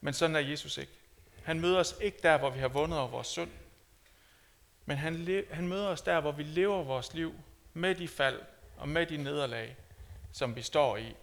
Men 0.02 0.14
sådan 0.14 0.36
er 0.36 0.40
Jesus 0.40 0.78
ikke. 0.78 0.92
Han 1.44 1.60
møder 1.60 1.80
os 1.80 1.96
ikke 2.02 2.18
der, 2.24 2.38
hvor 2.38 2.50
vi 2.50 2.60
har 2.60 2.68
vundet 2.68 3.00
over 3.00 3.08
vores 3.08 3.28
synd. 3.28 3.50
Men 4.86 4.98
han, 4.98 5.46
han 5.52 5.68
møder 5.68 5.88
os 5.88 6.02
der, 6.02 6.20
hvor 6.20 6.32
vi 6.32 6.44
lever 6.44 6.84
vores 6.84 7.14
liv 7.14 7.34
med 7.74 7.96
de 7.96 8.08
fald 8.08 8.42
og 8.78 8.90
med 8.90 9.06
de 9.06 9.18
nederlag, 9.18 9.78
som 10.32 10.56
vi 10.56 10.62
står 10.62 10.98
i, 10.98 11.16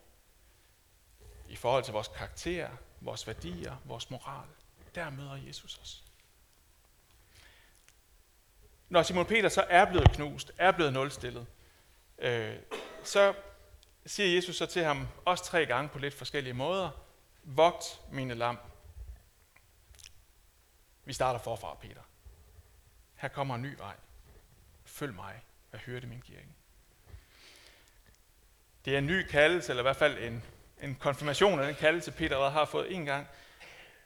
i 1.48 1.56
forhold 1.56 1.84
til 1.84 1.92
vores 1.92 2.08
karakter, 2.08 2.70
vores 3.00 3.26
værdier, 3.26 3.76
vores 3.84 4.10
moral. 4.10 4.48
Der 4.94 5.10
møder 5.10 5.36
Jesus 5.36 5.78
os. 5.78 6.04
Når 8.88 9.02
Simon 9.02 9.26
Peter 9.26 9.48
så 9.48 9.64
er 9.68 9.84
blevet 9.84 10.10
knust, 10.10 10.52
er 10.58 10.72
blevet 10.72 10.92
nulstillet, 10.92 11.46
øh, 12.18 12.56
så 13.04 13.34
siger 14.06 14.34
Jesus 14.34 14.56
så 14.56 14.66
til 14.66 14.84
ham, 14.84 15.08
også 15.24 15.44
tre 15.44 15.66
gange 15.66 15.88
på 15.88 15.98
lidt 15.98 16.14
forskellige 16.14 16.54
måder, 16.54 16.90
vogt 17.42 18.00
mine 18.10 18.34
lam. 18.34 18.58
Vi 21.04 21.12
starter 21.12 21.40
forfra, 21.40 21.74
Peter. 21.74 22.02
Her 23.18 23.28
kommer 23.28 23.54
en 23.54 23.62
ny 23.62 23.76
vej. 23.78 23.96
Følg 24.84 25.14
mig 25.14 25.42
og 25.72 25.78
hør 25.78 26.00
det 26.00 26.08
min 26.08 26.20
kirke. 26.20 26.48
Det 28.84 28.94
er 28.94 28.98
en 28.98 29.06
ny 29.06 29.26
kaldelse, 29.26 29.72
eller 29.72 29.82
i 29.82 29.84
hvert 29.84 29.96
fald 29.96 30.18
en, 30.18 30.44
en 30.82 30.94
konfirmation 30.94 31.60
af 31.60 31.66
den 31.66 31.74
kaldelse, 31.74 32.12
Peter 32.12 32.34
allerede 32.34 32.52
har 32.52 32.64
fået 32.64 32.94
en 32.94 33.04
gang. 33.04 33.26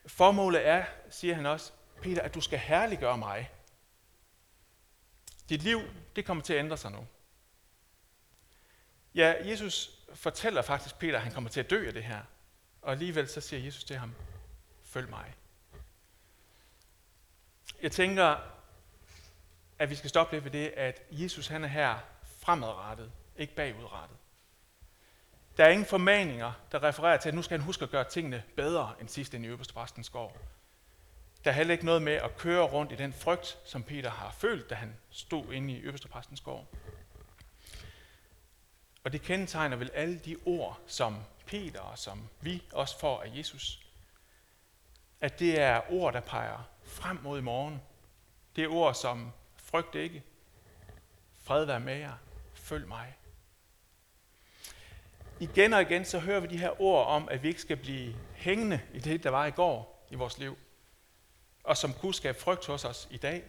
Formålet 0.07 0.67
er, 0.67 0.85
siger 1.11 1.35
han 1.35 1.47
også, 1.47 1.73
Peter, 2.03 2.23
at 2.23 2.35
du 2.35 2.41
skal 2.41 2.59
herliggøre 2.59 3.19
mig. 3.19 3.51
Dit 5.49 5.63
liv, 5.63 5.81
det 6.17 6.25
kommer 6.25 6.43
til 6.43 6.53
at 6.53 6.59
ændre 6.59 6.77
sig 6.77 6.93
nu. 6.93 7.07
Ja, 9.15 9.35
Jesus 9.45 9.91
fortæller 10.15 10.63
faktisk 10.63 10.99
Peter, 10.99 11.17
at 11.17 11.23
han 11.23 11.33
kommer 11.33 11.51
til 11.51 11.61
at 11.61 11.71
dø 11.71 11.87
af 11.87 11.93
det 11.93 12.05
her. 12.05 12.21
Og 12.83 12.93
alligevel 12.93 13.29
så 13.29 13.41
siger 13.41 13.65
Jesus 13.65 13.85
til 13.85 13.97
ham, 13.97 14.15
følg 14.85 15.11
mig. 15.11 15.35
Jeg 17.83 17.93
tænker, 17.93 18.52
at 19.83 19.91
vi 19.91 19.95
skal 19.95 20.11
stoppe 20.11 20.35
lidt 20.35 20.45
ved 20.45 20.51
det, 20.51 20.73
at 20.77 21.03
Jesus 21.11 21.47
han 21.47 21.65
er 21.65 21.69
her 21.69 21.99
fremadrettet, 22.39 23.13
ikke 23.37 23.55
bagudrettet. 23.55 24.17
Der 25.57 25.65
er 25.65 25.69
ingen 25.69 25.87
formaninger, 25.87 26.53
der 26.73 26.83
refererer 26.83 27.17
til, 27.17 27.29
at 27.29 27.35
nu 27.35 27.43
skal 27.43 27.59
han 27.59 27.65
huske 27.65 27.83
at 27.83 27.91
gøre 27.91 28.05
tingene 28.05 28.43
bedre 28.57 28.95
end 29.01 29.09
sidst 29.09 29.35
ind 29.35 29.45
i 29.45 29.49
øverste 29.49 29.75
præstens 29.75 30.11
gård. 30.11 30.37
Der 31.45 31.51
er 31.51 31.55
heller 31.55 31.73
ikke 31.73 31.85
noget 31.85 32.03
med 32.03 32.13
at 32.13 32.37
køre 32.37 32.63
rundt 32.63 32.93
i 32.93 32.95
den 32.97 33.13
frygt, 33.13 33.59
som 33.65 33.83
Peter 33.83 34.11
har 34.11 34.31
følt, 34.31 34.71
da 34.71 34.75
han 34.75 34.97
stod 35.11 35.53
inde 35.53 35.75
i 35.75 35.81
øverste 35.81 36.09
præstens 36.09 36.41
gård. 36.41 36.67
Og 39.05 39.13
det 39.13 39.23
kendetegner 39.23 39.77
vel 39.77 39.91
alle 39.95 40.19
de 40.19 40.37
ord, 40.45 40.81
som 40.87 41.17
Peter 41.47 41.81
og 41.81 41.99
som 41.99 42.29
vi 42.41 42.63
også 42.73 42.99
får 42.99 43.23
af 43.23 43.37
Jesus. 43.37 43.87
At 45.21 45.39
det 45.39 45.61
er 45.61 45.93
ord, 45.93 46.13
der 46.13 46.21
peger 46.21 46.69
frem 46.85 47.19
mod 47.23 47.39
i 47.39 47.43
morgen. 47.43 47.83
Det 48.57 48.65
er 48.65 48.69
ord 48.69 48.95
som 48.95 49.33
frygt 49.73 49.95
ikke, 49.95 50.23
fred 51.43 51.65
være 51.65 51.81
med 51.81 51.97
jer, 51.97 52.15
følg 52.55 52.89
mig. 52.89 53.17
Igen 55.41 55.73
og 55.73 55.83
igen 55.83 56.05
så 56.05 56.19
hører 56.19 56.41
vi 56.41 56.47
de 56.47 56.59
her 56.59 56.81
ord 56.81 57.07
om, 57.07 57.29
at 57.29 57.43
vi 57.43 57.49
ikke 57.49 57.61
skal 57.61 57.77
blive 57.77 58.17
hængende 58.35 58.81
i 58.95 58.99
det, 58.99 59.23
der 59.23 59.31
var 59.31 59.47
i 59.47 59.51
går 59.51 60.07
i 60.11 60.15
vores 60.15 60.39
liv, 60.39 60.59
og 61.65 61.77
som 61.77 61.95
kunne 61.95 62.15
skabe 62.15 62.41
frygt 62.41 62.67
hos 62.67 62.85
os 62.85 63.09
i 63.11 63.17
dag. 63.17 63.45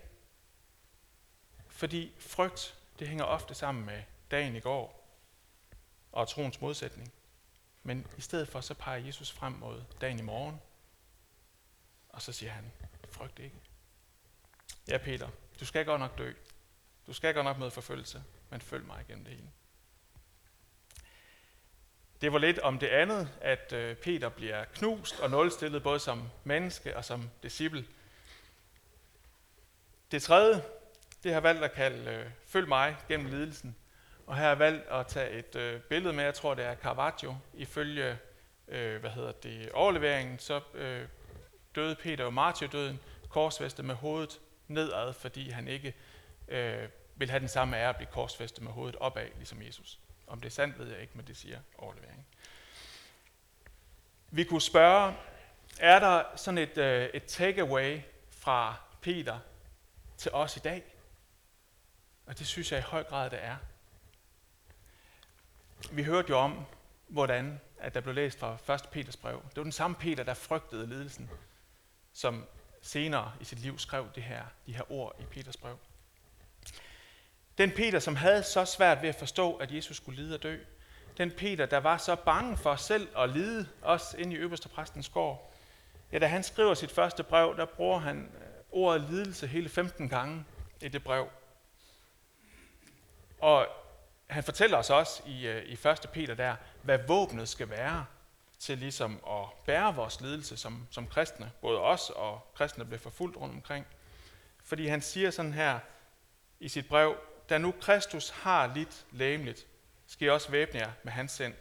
Fordi 1.68 2.14
frygt, 2.20 2.78
det 3.00 3.08
hænger 3.08 3.26
ofte 3.26 3.56
sammen 3.56 3.86
med 3.86 4.04
dagen 4.32 4.56
i 4.56 4.60
går 4.60 5.16
og 6.12 6.28
troens 6.28 6.62
modsætning. 6.62 7.14
Men 7.84 8.08
i 8.18 8.22
stedet 8.22 8.48
for, 8.48 8.62
så 8.62 8.74
peger 8.74 9.06
Jesus 9.06 9.32
frem 9.32 9.54
mod 9.54 9.84
dagen 10.02 10.20
i 10.20 10.24
morgen, 10.24 10.62
og 12.10 12.22
så 12.22 12.32
siger 12.32 12.52
han, 12.52 12.72
frygt 13.10 13.40
ikke. 13.40 13.56
Ja, 14.88 14.98
Peter, 14.98 15.30
du 15.64 15.68
skal 15.68 15.86
godt 15.86 16.02
nok 16.02 16.18
dø. 16.18 16.32
Du 17.08 17.14
skal 17.14 17.34
godt 17.34 17.46
nok 17.46 17.58
møde 17.58 17.72
forfølgelse, 17.72 18.24
men 18.50 18.62
følg 18.62 18.86
mig 18.86 19.02
igennem 19.08 19.26
det 19.26 19.34
hele. 19.34 19.50
Det 22.22 22.34
var 22.34 22.40
lidt 22.40 22.60
om 22.60 22.80
det 22.80 22.88
andet, 22.88 23.30
at 23.42 23.74
øh, 23.74 23.96
Peter 23.96 24.30
bliver 24.30 24.66
knust 24.66 25.20
og 25.20 25.30
nulstillet 25.30 25.84
både 25.84 26.00
som 26.00 26.30
menneske 26.44 26.98
og 26.98 27.06
som 27.06 27.30
disciple. 27.44 27.86
Det 30.12 30.24
tredje, 30.24 30.64
det 31.24 31.34
har 31.34 31.40
valgt 31.40 31.64
at 31.64 31.72
kalde 31.72 32.12
øh, 32.12 32.30
Følg 32.48 32.68
mig 32.68 32.98
gennem 33.08 33.28
lidelsen. 33.28 33.76
Og 34.28 34.36
her 34.36 34.42
har 34.42 34.50
jeg 34.50 34.60
valgt 34.60 34.88
at 34.88 35.08
tage 35.08 35.32
et 35.32 35.56
øh, 35.56 35.82
billede 35.82 36.14
med, 36.14 36.24
jeg 36.24 36.34
tror 36.34 36.54
det 36.54 36.66
er 36.66 36.76
Caravaggio, 36.76 37.38
ifølge 37.54 38.18
øh, 38.68 39.00
hvad 39.00 39.12
hedder 39.12 39.32
det, 39.32 39.72
overleveringen, 39.72 40.40
så 40.40 40.62
øh, 40.74 41.08
døde 41.76 41.96
Peter 41.96 42.24
jo 42.24 42.30
martyrdøden, 42.30 43.00
korsfæstet 43.30 43.86
med 43.86 43.96
hovedet 43.96 44.40
nedad, 44.68 45.14
fordi 45.14 45.50
han 45.50 45.68
ikke 45.68 45.94
øh, 46.48 46.90
vil 47.16 47.30
have 47.30 47.40
den 47.40 47.48
samme 47.48 47.78
ære 47.78 47.90
at 47.90 47.96
blive 47.96 48.10
korsfæstet 48.12 48.64
med 48.64 48.72
hovedet 48.72 48.96
opad, 48.96 49.28
ligesom 49.36 49.62
Jesus. 49.62 50.00
Om 50.28 50.40
det 50.40 50.46
er 50.46 50.52
sandt, 50.52 50.80
ved 50.80 50.92
jeg 50.92 51.02
ikke, 51.02 51.14
men 51.16 51.28
det 51.28 51.38
siger 51.38 51.60
overleveringen. 51.78 52.26
Vi 54.32 54.44
kunne 54.44 54.62
spørge, 54.62 55.16
er 55.80 56.00
der 56.00 56.24
sådan 56.36 56.58
et, 56.58 56.78
øh, 56.78 57.10
et 57.14 57.26
takeaway 57.26 58.00
fra 58.30 58.76
Peter 59.02 59.40
til 60.18 60.32
os 60.34 60.58
i 60.58 60.60
dag? 60.60 60.84
Og 62.26 62.40
det 62.40 62.48
synes 62.48 62.72
jeg 62.72 62.80
i 62.80 62.84
høj 62.84 63.04
grad, 63.04 63.30
det 63.30 63.44
er. 63.44 63.56
Vi 65.92 66.04
hørte 66.04 66.30
jo 66.30 66.38
om, 66.38 66.66
hvordan 67.08 67.60
at 67.78 67.94
der 67.94 68.02
blev 68.02 68.16
læst 68.16 68.40
fra 68.40 68.74
1. 68.74 68.90
Peters 68.92 69.18
brev. 69.18 69.42
Det 69.50 69.58
var 69.58 69.64
den 69.64 69.72
samme 69.72 69.96
Peter, 69.96 70.24
der 70.24 70.34
frygtede 70.34 70.88
lidelsen, 70.88 71.30
som 72.14 72.46
senere 72.84 73.32
i 73.42 73.46
sit 73.46 73.60
liv 73.60 73.80
skrev 73.80 74.08
det 74.16 74.24
her, 74.24 74.44
de 74.66 74.74
her 74.76 74.92
ord 74.92 75.16
i 75.20 75.24
Peters 75.24 75.58
brev. 75.58 75.78
Den 77.58 77.72
Peter, 77.72 78.00
som 78.00 78.16
havde 78.16 78.44
så 78.44 78.66
svært 78.66 79.02
ved 79.02 79.10
at 79.10 79.16
forstå, 79.16 79.56
at 79.56 79.72
Jesus 79.72 79.98
skulle 79.98 80.24
lide 80.24 80.36
og 80.36 80.44
dø. 80.44 80.58
Den 81.18 81.32
Peter, 81.32 81.66
der 81.66 81.78
var 81.78 81.98
så 81.98 82.16
bange 82.16 82.58
for 82.58 82.76
selv 82.76 83.08
at 83.18 83.30
lide, 83.30 83.68
også 83.82 84.18
ind 84.18 84.34
i 84.34 84.36
øverste 84.36 84.70
præstens 84.70 85.10
gård. 85.10 85.54
Ja, 86.12 86.20
da 86.20 86.28
han 86.28 86.44
skriver 86.44 86.74
sit 86.74 86.92
første 86.92 87.24
brev, 87.24 87.58
der 87.58 87.66
bruger 87.66 88.00
han 88.00 88.32
øh, 88.36 88.42
ordet 88.72 89.02
lidelse 89.02 89.48
hele 89.48 89.70
15 89.70 90.10
gange 90.10 90.46
i 90.82 90.88
det 90.88 91.04
brev. 91.04 91.28
Og 93.40 93.68
han 94.28 94.44
fortæller 94.44 94.78
os 94.78 94.90
også 94.90 95.24
i, 95.26 95.48
øh, 95.48 95.64
i 95.64 95.74
1. 95.74 96.10
Peter 96.14 96.36
der, 96.36 96.56
hvad 96.82 97.00
våbnet 97.08 97.50
skal 97.50 97.70
være 97.70 98.06
til 98.64 98.78
ligesom 98.78 99.20
at 99.28 99.46
bære 99.66 99.96
vores 99.96 100.22
lidelse 100.22 100.58
som, 100.58 100.88
som 100.92 101.08
kristne. 101.08 101.52
Både 101.62 101.80
os 101.80 102.10
og 102.10 102.52
kristne 102.56 102.86
bliver 102.86 103.00
forfulgt 103.00 103.38
rundt 103.38 103.56
omkring. 103.56 103.86
Fordi 104.64 104.88
han 104.88 105.02
siger 105.02 105.32
sådan 105.32 105.54
her 105.54 105.80
i 106.60 106.70
sit 106.70 106.88
brev, 106.88 107.18
da 107.50 107.58
nu 107.58 107.74
Kristus 107.82 108.30
har 108.30 108.74
lidt 108.76 109.06
læmeligt, 109.12 109.68
skal 110.08 110.28
I 110.28 110.30
også 110.30 110.52
væbne 110.52 110.80
jer 110.80 110.92
med 111.04 111.12
hans 111.12 111.32
sind. 111.32 111.54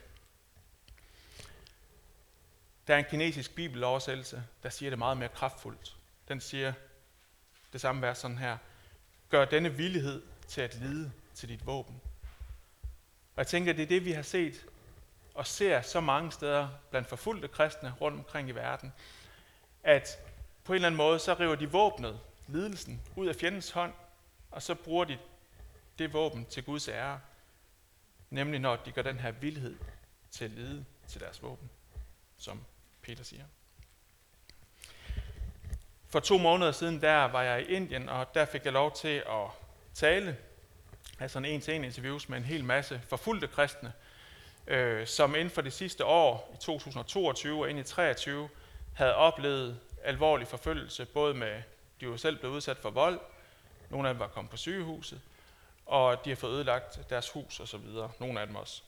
Der 2.86 2.94
er 2.94 2.98
en 2.98 3.04
kinesisk 3.10 3.54
bibeloversættelse, 3.54 4.42
der 4.62 4.68
siger 4.68 4.90
det 4.90 4.98
meget 4.98 5.16
mere 5.16 5.28
kraftfuldt. 5.28 5.96
Den 6.28 6.40
siger 6.40 6.72
det 7.72 7.80
samme 7.80 8.02
vers 8.02 8.18
sådan 8.18 8.38
her. 8.38 8.56
Gør 9.30 9.44
denne 9.44 9.74
villighed 9.74 10.22
til 10.48 10.60
at 10.60 10.74
lide 10.74 11.12
til 11.34 11.48
dit 11.48 11.66
våben. 11.66 12.00
Og 13.34 13.38
jeg 13.38 13.46
tænker, 13.46 13.72
det 13.72 13.82
er 13.82 13.86
det, 13.86 14.04
vi 14.04 14.12
har 14.12 14.22
set 14.22 14.66
og 15.34 15.46
ser 15.46 15.82
så 15.82 16.00
mange 16.00 16.32
steder 16.32 16.68
blandt 16.90 17.08
forfulgte 17.08 17.48
kristne 17.48 17.94
rundt 18.00 18.18
omkring 18.18 18.48
i 18.48 18.52
verden, 18.52 18.92
at 19.82 20.18
på 20.64 20.72
en 20.72 20.74
eller 20.74 20.86
anden 20.86 20.96
måde, 20.96 21.18
så 21.18 21.34
river 21.34 21.54
de 21.54 21.70
våbnet, 21.70 22.20
lidelsen, 22.46 23.02
ud 23.16 23.26
af 23.26 23.36
fjendens 23.36 23.70
hånd, 23.70 23.92
og 24.50 24.62
så 24.62 24.74
bruger 24.74 25.04
de 25.04 25.18
det 25.98 26.12
våben 26.12 26.44
til 26.44 26.64
Guds 26.64 26.88
ære, 26.88 27.20
nemlig 28.30 28.60
når 28.60 28.76
de 28.76 28.92
gør 28.92 29.02
den 29.02 29.18
her 29.18 29.30
vildhed 29.30 29.76
til 30.30 30.44
at 30.44 30.50
lide 30.50 30.84
til 31.08 31.20
deres 31.20 31.42
våben, 31.42 31.70
som 32.38 32.64
Peter 33.02 33.24
siger. 33.24 33.44
For 36.08 36.20
to 36.20 36.38
måneder 36.38 36.72
siden, 36.72 37.00
der 37.00 37.24
var 37.24 37.42
jeg 37.42 37.62
i 37.62 37.64
Indien, 37.64 38.08
og 38.08 38.34
der 38.34 38.44
fik 38.44 38.64
jeg 38.64 38.72
lov 38.72 38.94
til 38.94 39.24
at 39.28 39.48
tale, 39.94 40.36
altså 41.18 41.38
en 41.38 41.44
en-til-en 41.44 41.84
interviews 41.84 42.28
med 42.28 42.38
en 42.38 42.44
hel 42.44 42.64
masse 42.64 43.00
forfulgte 43.08 43.46
kristne, 43.46 43.92
øh, 44.66 45.06
som 45.06 45.34
inden 45.34 45.50
for 45.50 45.62
det 45.62 45.72
sidste 45.72 46.04
år, 46.04 46.50
i 46.54 46.56
2022 46.56 47.60
og 47.60 47.70
ind 47.70 47.78
i 47.78 47.82
2023, 47.82 48.48
havde 48.94 49.14
oplevet 49.14 49.80
alvorlig 50.04 50.48
forfølgelse, 50.48 51.06
både 51.06 51.34
med, 51.34 51.62
de 52.00 52.04
jo 52.04 52.16
selv 52.16 52.38
blev 52.38 52.50
udsat 52.50 52.76
for 52.76 52.90
vold, 52.90 53.20
nogle 53.90 54.08
af 54.08 54.14
dem 54.14 54.20
var 54.20 54.26
kommet 54.26 54.50
på 54.50 54.56
sygehuset, 54.56 55.20
og 55.86 56.24
de 56.24 56.30
har 56.30 56.36
fået 56.36 56.52
ødelagt 56.52 57.10
deres 57.10 57.30
hus 57.30 57.60
og 57.60 57.68
så 57.68 57.76
videre, 57.76 58.10
nogle 58.20 58.40
af 58.40 58.46
dem 58.46 58.56
også. 58.56 58.82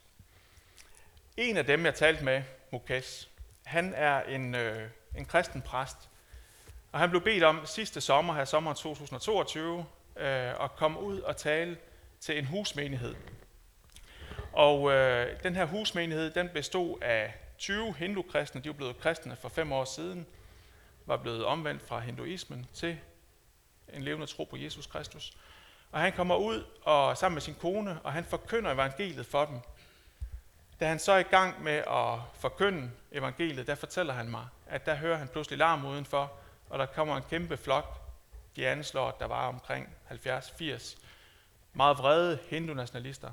En 1.37 1.57
af 1.57 1.65
dem, 1.65 1.85
jeg 1.85 1.95
talte 1.95 2.23
med, 2.23 2.43
Mukes, 2.71 3.29
han 3.63 3.93
er 3.93 4.21
en, 4.21 4.55
øh, 4.55 4.89
en 5.17 5.25
kristen 5.25 5.61
præst, 5.61 5.97
og 6.91 6.99
han 6.99 7.09
blev 7.09 7.21
bedt 7.21 7.43
om 7.43 7.65
sidste 7.65 8.01
sommer, 8.01 8.33
her 8.33 8.45
sommer 8.45 8.73
2022, 8.73 9.85
øh, 10.15 10.63
at 10.63 10.71
komme 10.75 10.99
ud 10.99 11.19
og 11.19 11.37
tale 11.37 11.77
til 12.19 12.37
en 12.37 12.45
husmenighed. 12.45 13.15
Og 14.55 14.91
øh, 14.91 15.43
den 15.43 15.55
her 15.55 15.65
husmenighed, 15.65 16.31
den 16.31 16.49
bestod 16.49 17.01
af 17.01 17.33
20 17.57 17.93
hindu-kristne, 17.93 18.61
de 18.61 18.69
var 18.69 18.73
blevet 18.73 18.99
kristne 18.99 19.35
for 19.35 19.49
fem 19.49 19.71
år 19.71 19.85
siden, 19.85 20.25
var 21.05 21.17
blevet 21.17 21.45
omvendt 21.45 21.81
fra 21.81 21.99
hinduismen 21.99 22.67
til 22.73 22.97
en 23.93 24.01
levende 24.01 24.27
tro 24.27 24.43
på 24.43 24.57
Jesus 24.57 24.87
Kristus. 24.87 25.33
Og 25.91 25.99
han 25.99 26.13
kommer 26.13 26.35
ud 26.35 26.63
og 26.83 27.17
sammen 27.17 27.35
med 27.35 27.41
sin 27.41 27.55
kone, 27.55 27.99
og 28.03 28.13
han 28.13 28.23
forkynder 28.23 28.71
evangeliet 28.71 29.25
for 29.25 29.45
dem. 29.45 29.59
Da 30.79 30.87
han 30.87 30.99
så 30.99 31.11
er 31.11 31.19
i 31.19 31.23
gang 31.23 31.63
med 31.63 31.83
at 31.87 32.19
forkynde 32.33 32.91
evangeliet, 33.11 33.67
der 33.67 33.75
fortæller 33.75 34.13
han 34.13 34.29
mig, 34.29 34.47
at 34.67 34.85
der 34.85 34.95
hører 34.95 35.17
han 35.17 35.27
pludselig 35.27 35.59
larm 35.59 35.85
udenfor, 35.85 36.31
og 36.69 36.79
der 36.79 36.85
kommer 36.85 37.17
en 37.17 37.23
kæmpe 37.29 37.57
flok. 37.57 38.01
De 38.55 38.67
anslår, 38.67 39.07
at 39.07 39.19
der 39.19 39.25
var 39.25 39.47
omkring 39.47 39.89
70-80 40.11 40.97
meget 41.73 41.97
vrede 41.97 42.39
hindu-nationalister, 42.49 43.31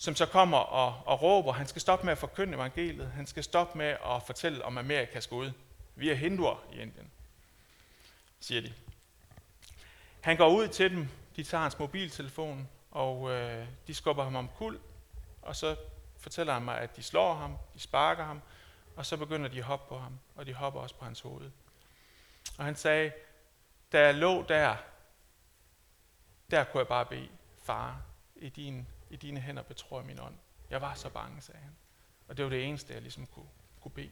som 0.00 0.16
så 0.16 0.26
kommer 0.26 0.58
og, 0.58 1.02
og 1.06 1.22
råber, 1.22 1.52
han 1.52 1.66
skal 1.66 1.80
stoppe 1.80 2.04
med 2.04 2.12
at 2.12 2.18
forkynde 2.18 2.54
evangeliet, 2.54 3.10
han 3.10 3.26
skal 3.26 3.44
stoppe 3.44 3.78
med 3.78 3.86
at 3.86 4.22
fortælle 4.26 4.64
om 4.64 4.78
Amerikas 4.78 5.26
gode. 5.26 5.52
Vi 5.94 6.10
er 6.10 6.14
hinduer 6.14 6.64
i 6.72 6.80
Indien, 6.80 7.10
siger 8.40 8.60
de. 8.60 8.72
Han 10.20 10.36
går 10.36 10.48
ud 10.48 10.68
til 10.68 10.90
dem, 10.90 11.08
de 11.36 11.42
tager 11.42 11.62
hans 11.62 11.78
mobiltelefon, 11.78 12.68
og 12.90 13.30
øh, 13.30 13.66
de 13.86 13.94
skubber 13.94 14.24
ham 14.24 14.36
om 14.36 14.48
kul, 14.56 14.80
og 15.42 15.56
så 15.56 15.76
fortæller 16.18 16.52
han 16.52 16.62
mig, 16.62 16.78
at 16.78 16.96
de 16.96 17.02
slår 17.02 17.34
ham, 17.34 17.56
de 17.74 17.80
sparker 17.80 18.24
ham, 18.24 18.40
og 18.96 19.06
så 19.06 19.16
begynder 19.16 19.48
de 19.48 19.58
at 19.58 19.64
hoppe 19.64 19.88
på 19.88 19.98
ham, 19.98 20.18
og 20.36 20.46
de 20.46 20.54
hopper 20.54 20.80
også 20.80 20.94
på 20.94 21.04
hans 21.04 21.20
hoved. 21.20 21.50
Og 22.58 22.64
han 22.64 22.76
sagde, 22.76 23.12
da 23.92 24.00
jeg 24.00 24.14
lå 24.14 24.42
der, 24.48 24.76
der 26.50 26.64
kunne 26.64 26.78
jeg 26.78 26.88
bare 26.88 27.06
bede, 27.06 27.28
far, 27.62 28.02
i, 28.36 28.48
din, 28.48 28.86
i 29.10 29.16
dine 29.16 29.40
hænder 29.40 29.62
betror 29.62 29.98
jeg 29.98 30.06
min 30.06 30.20
ånd. 30.20 30.34
Jeg 30.70 30.80
var 30.80 30.94
så 30.94 31.08
bange, 31.08 31.40
sagde 31.40 31.60
han. 31.60 31.76
Og 32.28 32.36
det 32.36 32.44
var 32.44 32.50
det 32.50 32.64
eneste, 32.64 32.94
jeg 32.94 33.02
ligesom 33.02 33.26
kunne, 33.26 33.48
kunne 33.80 33.92
bede. 33.92 34.10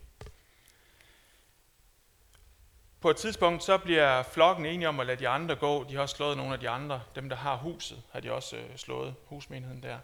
På 3.00 3.10
et 3.10 3.16
tidspunkt 3.16 3.64
så 3.64 3.78
bliver 3.78 4.22
flokken 4.22 4.66
enige 4.66 4.88
om 4.88 5.00
at 5.00 5.06
lade 5.06 5.18
de 5.18 5.28
andre 5.28 5.56
gå. 5.56 5.84
De 5.84 5.94
har 5.94 6.02
også 6.02 6.16
slået 6.16 6.36
nogle 6.36 6.52
af 6.52 6.60
de 6.60 6.68
andre. 6.68 7.02
Dem, 7.14 7.28
der 7.28 7.36
har 7.36 7.56
huset, 7.56 8.02
har 8.12 8.20
de 8.20 8.32
også 8.32 8.56
øh, 8.56 8.76
slået 8.76 9.14
husmenigheden 9.26 9.82
der. 9.82 9.98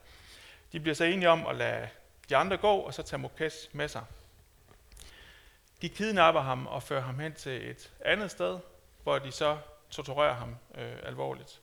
De 0.72 0.80
bliver 0.80 0.94
så 0.94 1.04
enige 1.04 1.30
om 1.30 1.46
at 1.46 1.56
lade 1.56 1.88
de 2.28 2.36
andre 2.36 2.56
gå, 2.56 2.76
og 2.76 2.94
så 2.94 3.02
tage 3.02 3.20
Mokes 3.20 3.68
med 3.72 3.88
sig. 3.88 4.04
De 5.82 5.88
kidnapper 5.88 6.40
ham 6.40 6.66
og 6.66 6.82
fører 6.82 7.00
ham 7.00 7.18
hen 7.18 7.34
til 7.34 7.70
et 7.70 7.92
andet 8.00 8.30
sted, 8.30 8.58
hvor 9.02 9.18
de 9.18 9.32
så 9.32 9.58
torturerer 9.90 10.34
ham 10.34 10.56
øh, 10.74 10.96
alvorligt. 11.02 11.60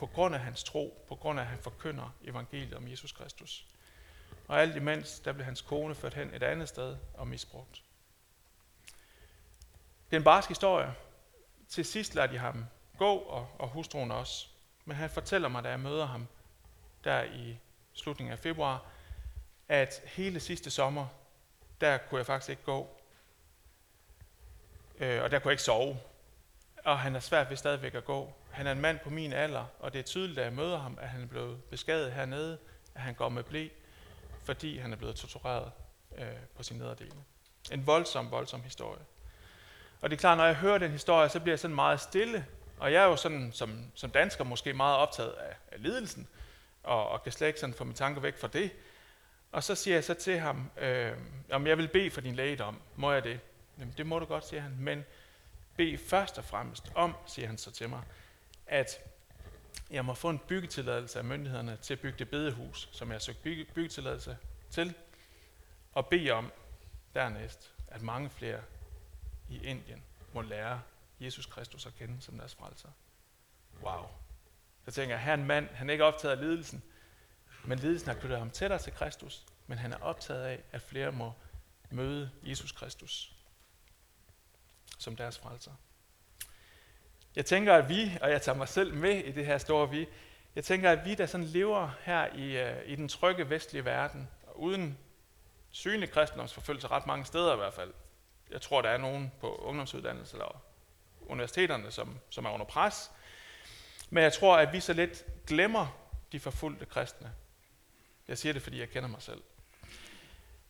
På 0.00 0.06
grund 0.06 0.34
af 0.34 0.40
hans 0.40 0.64
tro, 0.64 1.04
på 1.08 1.14
grund 1.14 1.38
af 1.40 1.42
at 1.42 1.48
han 1.48 1.58
forkynder 1.58 2.14
evangeliet 2.24 2.74
om 2.74 2.88
Jesus 2.88 3.12
Kristus. 3.12 3.66
Og 4.48 4.60
alt 4.60 4.76
imens, 4.76 5.20
der 5.20 5.32
blev 5.32 5.44
hans 5.44 5.60
kone 5.60 5.94
ført 5.94 6.14
hen 6.14 6.34
et 6.34 6.42
andet 6.42 6.68
sted 6.68 6.96
og 7.14 7.28
misbrugt. 7.28 7.82
Det 10.10 10.16
er 10.16 10.16
en 10.16 10.24
barsk 10.24 10.48
historie. 10.48 10.94
Til 11.68 11.84
sidst 11.84 12.14
lader 12.14 12.26
de 12.26 12.38
ham 12.38 12.64
gå, 12.98 13.14
og, 13.16 13.48
og 13.58 13.68
hustruen 13.68 14.10
også. 14.10 14.48
Men 14.84 14.96
han 14.96 15.10
fortæller 15.10 15.48
mig, 15.48 15.64
da 15.64 15.68
jeg 15.68 15.80
møder 15.80 16.06
ham 16.06 16.28
der 17.04 17.22
i 17.22 17.58
slutningen 17.92 18.32
af 18.32 18.38
februar, 18.38 18.86
at 19.68 20.02
hele 20.04 20.40
sidste 20.40 20.70
sommer, 20.70 21.06
der 21.80 21.98
kunne 21.98 22.18
jeg 22.18 22.26
faktisk 22.26 22.50
ikke 22.50 22.62
gå. 22.62 23.00
Øh, 24.98 25.22
og 25.22 25.30
der 25.30 25.38
kunne 25.38 25.48
jeg 25.48 25.52
ikke 25.52 25.62
sove. 25.62 26.00
Og 26.84 26.98
han 26.98 27.16
er 27.16 27.20
svært 27.20 27.50
ved 27.50 27.56
stadigvæk 27.56 27.94
at 27.94 28.04
gå. 28.04 28.34
Han 28.50 28.66
er 28.66 28.72
en 28.72 28.80
mand 28.80 28.98
på 28.98 29.10
min 29.10 29.32
alder, 29.32 29.64
og 29.78 29.92
det 29.92 29.98
er 29.98 30.02
tydeligt, 30.02 30.36
da 30.36 30.42
jeg 30.42 30.52
møder 30.52 30.78
ham, 30.78 30.98
at 31.00 31.08
han 31.08 31.22
er 31.22 31.26
blevet 31.26 31.62
beskadiget 31.64 32.12
hernede, 32.12 32.58
at 32.94 33.00
han 33.00 33.14
går 33.14 33.28
med 33.28 33.42
blæ, 33.42 33.68
fordi 34.44 34.78
han 34.78 34.92
er 34.92 34.96
blevet 34.96 35.16
tortureret 35.16 35.72
øh, 36.18 36.26
på 36.56 36.62
sin 36.62 36.78
nederdel. 36.78 37.12
En 37.72 37.86
voldsom, 37.86 38.30
voldsom 38.30 38.62
historie. 38.62 39.00
Og 40.00 40.10
det 40.10 40.16
er 40.16 40.20
klart, 40.20 40.38
når 40.38 40.44
jeg 40.44 40.54
hører 40.54 40.78
den 40.78 40.90
historie, 40.90 41.28
så 41.28 41.40
bliver 41.40 41.52
jeg 41.52 41.58
sådan 41.58 41.74
meget 41.74 42.00
stille. 42.00 42.46
Og 42.78 42.92
jeg 42.92 43.02
er 43.02 43.06
jo 43.06 43.16
sådan, 43.16 43.52
som, 43.52 43.84
som 43.94 44.10
dansker 44.10 44.44
måske 44.44 44.72
meget 44.72 44.96
optaget 44.96 45.32
af, 45.32 45.56
af 45.72 45.82
lidelsen, 45.82 46.28
og, 46.82 47.08
og 47.08 47.22
kan 47.22 47.32
slet 47.32 47.46
ikke 47.46 47.60
sådan 47.60 47.74
få 47.74 47.84
mine 47.84 47.96
tanker 47.96 48.20
væk 48.20 48.38
fra 48.38 48.48
det. 48.48 48.70
Og 49.52 49.64
så 49.64 49.74
siger 49.74 49.96
jeg 49.96 50.04
så 50.04 50.14
til 50.14 50.38
ham, 50.38 50.70
øh, 50.76 51.12
om 51.50 51.66
jeg 51.66 51.78
vil 51.78 51.88
bede 51.88 52.10
for 52.10 52.20
din 52.20 52.34
lægedom. 52.34 52.80
Må 52.96 53.12
jeg 53.12 53.24
det? 53.24 53.40
Jamen, 53.78 53.94
det 53.96 54.06
må 54.06 54.18
du 54.18 54.24
godt, 54.24 54.46
siger 54.46 54.60
han. 54.62 54.76
Men 54.78 55.04
bed 55.76 55.98
først 55.98 56.38
og 56.38 56.44
fremmest 56.44 56.92
om, 56.94 57.14
siger 57.26 57.46
han 57.46 57.58
så 57.58 57.70
til 57.70 57.88
mig, 57.88 58.00
at 58.70 59.00
jeg 59.90 60.04
må 60.04 60.14
få 60.14 60.30
en 60.30 60.38
byggetilladelse 60.38 61.18
af 61.18 61.24
myndighederne 61.24 61.78
til 61.82 61.94
at 61.94 62.00
bygge 62.00 62.18
det 62.18 62.30
bedehus, 62.30 62.88
som 62.92 63.08
jeg 63.08 63.14
har 63.14 63.20
søgt 63.20 63.42
bygge, 63.42 63.64
byggetilladelse 63.64 64.38
til, 64.70 64.94
og 65.92 66.06
bede 66.06 66.30
om 66.30 66.52
dernæst, 67.14 67.74
at 67.88 68.02
mange 68.02 68.30
flere 68.30 68.62
i 69.48 69.62
Indien 69.62 70.02
må 70.32 70.40
lære 70.40 70.82
Jesus 71.20 71.46
Kristus 71.46 71.86
at 71.86 71.94
kende 71.94 72.20
som 72.20 72.38
deres 72.38 72.54
frelser. 72.54 72.88
Wow. 73.82 74.06
Så 74.84 74.90
tænker 74.90 75.14
jeg, 75.14 75.24
her 75.24 75.30
er 75.30 75.34
en 75.36 75.44
mand, 75.44 75.68
han 75.68 75.88
er 75.88 75.92
ikke 75.92 76.04
optaget 76.04 76.36
af 76.36 76.40
lidelsen, 76.40 76.82
men 77.64 77.78
lidelsen 77.78 78.08
har 78.08 78.14
knyttet 78.14 78.38
ham 78.38 78.50
tættere 78.50 78.78
til 78.78 78.92
Kristus, 78.92 79.46
men 79.66 79.78
han 79.78 79.92
er 79.92 79.98
optaget 79.98 80.42
af, 80.42 80.62
at 80.72 80.82
flere 80.82 81.12
må 81.12 81.32
møde 81.90 82.30
Jesus 82.42 82.72
Kristus 82.72 83.34
som 84.98 85.16
deres 85.16 85.38
frelser. 85.38 85.72
Jeg 87.40 87.46
tænker, 87.46 87.74
at 87.74 87.88
vi, 87.88 88.18
og 88.20 88.30
jeg 88.30 88.42
tager 88.42 88.58
mig 88.58 88.68
selv 88.68 88.94
med 88.94 89.16
i 89.24 89.32
det 89.32 89.46
her 89.46 89.58
store 89.58 89.90
vi, 89.90 90.08
jeg 90.54 90.64
tænker, 90.64 90.90
at 90.90 91.04
vi, 91.04 91.14
der 91.14 91.26
sådan 91.26 91.46
lever 91.46 91.90
her 92.02 92.26
i, 92.34 92.56
øh, 92.56 92.76
i 92.86 92.96
den 92.96 93.08
trygge 93.08 93.50
vestlige 93.50 93.84
verden, 93.84 94.28
og 94.46 94.60
uden 94.60 94.98
synlig 95.70 96.10
kristendomsforfølgelse 96.10 96.88
ret 96.88 97.06
mange 97.06 97.24
steder 97.24 97.52
i 97.52 97.56
hvert 97.56 97.74
fald, 97.74 97.92
jeg 98.50 98.60
tror, 98.60 98.82
der 98.82 98.88
er 98.88 98.98
nogen 98.98 99.32
på 99.40 99.54
ungdomsuddannelser 99.54 100.34
eller 100.34 100.62
universiteterne, 101.26 101.90
som, 101.90 102.18
som 102.30 102.44
er 102.44 102.50
under 102.50 102.66
pres. 102.66 103.10
Men 104.10 104.22
jeg 104.22 104.32
tror, 104.32 104.56
at 104.56 104.72
vi 104.72 104.80
så 104.80 104.92
lidt 104.92 105.24
glemmer 105.46 105.86
de 106.32 106.40
forfulgte 106.40 106.86
kristne. 106.86 107.32
Jeg 108.28 108.38
siger 108.38 108.52
det, 108.52 108.62
fordi 108.62 108.80
jeg 108.80 108.90
kender 108.90 109.08
mig 109.08 109.22
selv. 109.22 109.42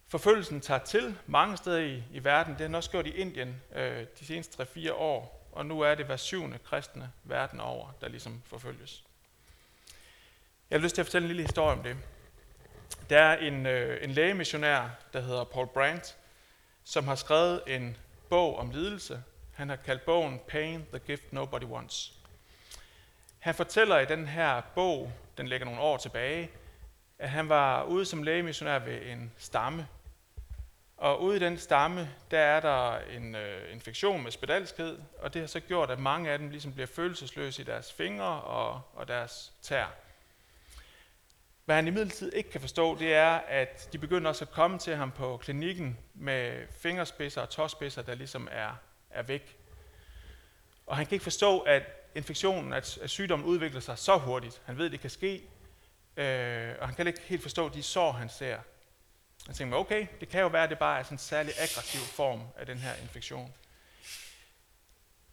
Forfølgelsen 0.08 0.60
tager 0.60 0.84
til 0.84 1.18
mange 1.26 1.56
steder 1.56 1.78
i, 1.78 2.02
i 2.12 2.24
verden. 2.24 2.58
Det 2.58 2.70
har 2.70 2.76
også 2.76 2.90
gjort 2.90 3.06
i 3.06 3.10
Indien 3.10 3.62
øh, 3.74 4.06
de 4.20 4.26
seneste 4.26 4.62
3-4 4.62 4.92
år. 4.92 5.39
Og 5.52 5.66
nu 5.66 5.80
er 5.80 5.94
det 5.94 6.06
hver 6.06 6.16
syvende 6.16 6.58
kristne 6.58 7.12
verden 7.24 7.60
over, 7.60 7.92
der 8.00 8.08
ligesom 8.08 8.42
forfølges. 8.46 9.04
Jeg 10.70 10.78
har 10.78 10.82
lyst 10.82 10.94
til 10.94 11.02
at 11.02 11.06
fortælle 11.06 11.24
en 11.24 11.28
lille 11.28 11.42
historie 11.42 11.72
om 11.72 11.82
det. 11.82 11.96
Der 13.10 13.18
er 13.22 13.36
en, 13.36 13.66
øh, 13.66 14.04
en 14.04 14.10
lægemissionær, 14.10 14.88
der 15.12 15.20
hedder 15.20 15.44
Paul 15.44 15.66
Brandt, 15.66 16.16
som 16.84 17.08
har 17.08 17.14
skrevet 17.14 17.62
en 17.66 17.96
bog 18.28 18.58
om 18.58 18.70
lidelse. 18.70 19.22
Han 19.54 19.68
har 19.68 19.76
kaldt 19.76 20.04
bogen 20.04 20.40
Pain, 20.48 20.86
the 20.92 20.98
Gift 20.98 21.32
Nobody 21.32 21.64
Wants. 21.64 22.12
Han 23.38 23.54
fortæller 23.54 23.98
i 23.98 24.04
den 24.04 24.28
her 24.28 24.60
bog, 24.74 25.12
den 25.36 25.48
ligger 25.48 25.64
nogle 25.64 25.80
år 25.80 25.96
tilbage, 25.96 26.50
at 27.18 27.30
han 27.30 27.48
var 27.48 27.84
ude 27.84 28.04
som 28.04 28.22
lægemissionær 28.22 28.78
ved 28.78 29.06
en 29.06 29.32
stamme. 29.38 29.86
Og 31.00 31.22
ude 31.22 31.36
i 31.36 31.38
den 31.38 31.58
stamme, 31.58 32.10
der 32.30 32.38
er 32.38 32.60
der 32.60 32.98
en 32.98 33.34
øh, 33.34 33.72
infektion 33.72 34.22
med 34.22 34.30
spedalskhed, 34.30 34.98
og 35.18 35.34
det 35.34 35.42
har 35.42 35.46
så 35.46 35.60
gjort, 35.60 35.90
at 35.90 35.98
mange 35.98 36.30
af 36.30 36.38
dem 36.38 36.50
ligesom 36.50 36.72
bliver 36.72 36.86
følelsesløse 36.86 37.62
i 37.62 37.64
deres 37.64 37.92
fingre 37.92 38.40
og, 38.40 38.80
og 38.94 39.08
deres 39.08 39.52
tær. 39.62 39.86
Hvad 41.64 41.76
han 41.76 41.86
imidlertid 41.86 42.32
ikke 42.32 42.50
kan 42.50 42.60
forstå, 42.60 42.98
det 42.98 43.14
er, 43.14 43.30
at 43.30 43.88
de 43.92 43.98
begynder 43.98 44.28
også 44.28 44.44
at 44.44 44.50
komme 44.50 44.78
til 44.78 44.96
ham 44.96 45.10
på 45.10 45.36
klinikken 45.36 45.98
med 46.14 46.66
fingerspidser 46.70 47.40
og 47.40 47.50
tåspidser, 47.50 48.02
der 48.02 48.14
ligesom 48.14 48.48
er, 48.50 48.70
er 49.10 49.22
væk. 49.22 49.56
Og 50.86 50.96
han 50.96 51.06
kan 51.06 51.14
ikke 51.14 51.22
forstå, 51.22 51.60
at 51.60 51.82
infektionen, 52.14 52.72
at, 52.72 52.98
at 52.98 53.10
sygdommen 53.10 53.48
udvikler 53.48 53.80
sig 53.80 53.98
så 53.98 54.16
hurtigt. 54.16 54.62
Han 54.64 54.78
ved, 54.78 54.90
det 54.90 55.00
kan 55.00 55.10
ske, 55.10 55.42
øh, 56.16 56.74
og 56.80 56.86
han 56.88 56.94
kan 56.94 57.06
ikke 57.06 57.20
helt 57.20 57.42
forstå 57.42 57.68
de 57.68 57.82
sår, 57.82 58.12
han 58.12 58.28
ser. 58.28 58.58
Jeg 59.50 59.56
tænker, 59.56 59.76
okay, 59.76 60.06
det 60.20 60.28
kan 60.28 60.40
jo 60.40 60.46
være, 60.46 60.62
at 60.64 60.70
det 60.70 60.78
bare 60.78 60.98
er 60.98 61.02
sådan 61.02 61.14
en 61.14 61.18
særlig 61.18 61.52
aggressiv 61.58 62.00
form 62.00 62.42
af 62.56 62.66
den 62.66 62.78
her 62.78 62.94
infektion. 62.94 63.54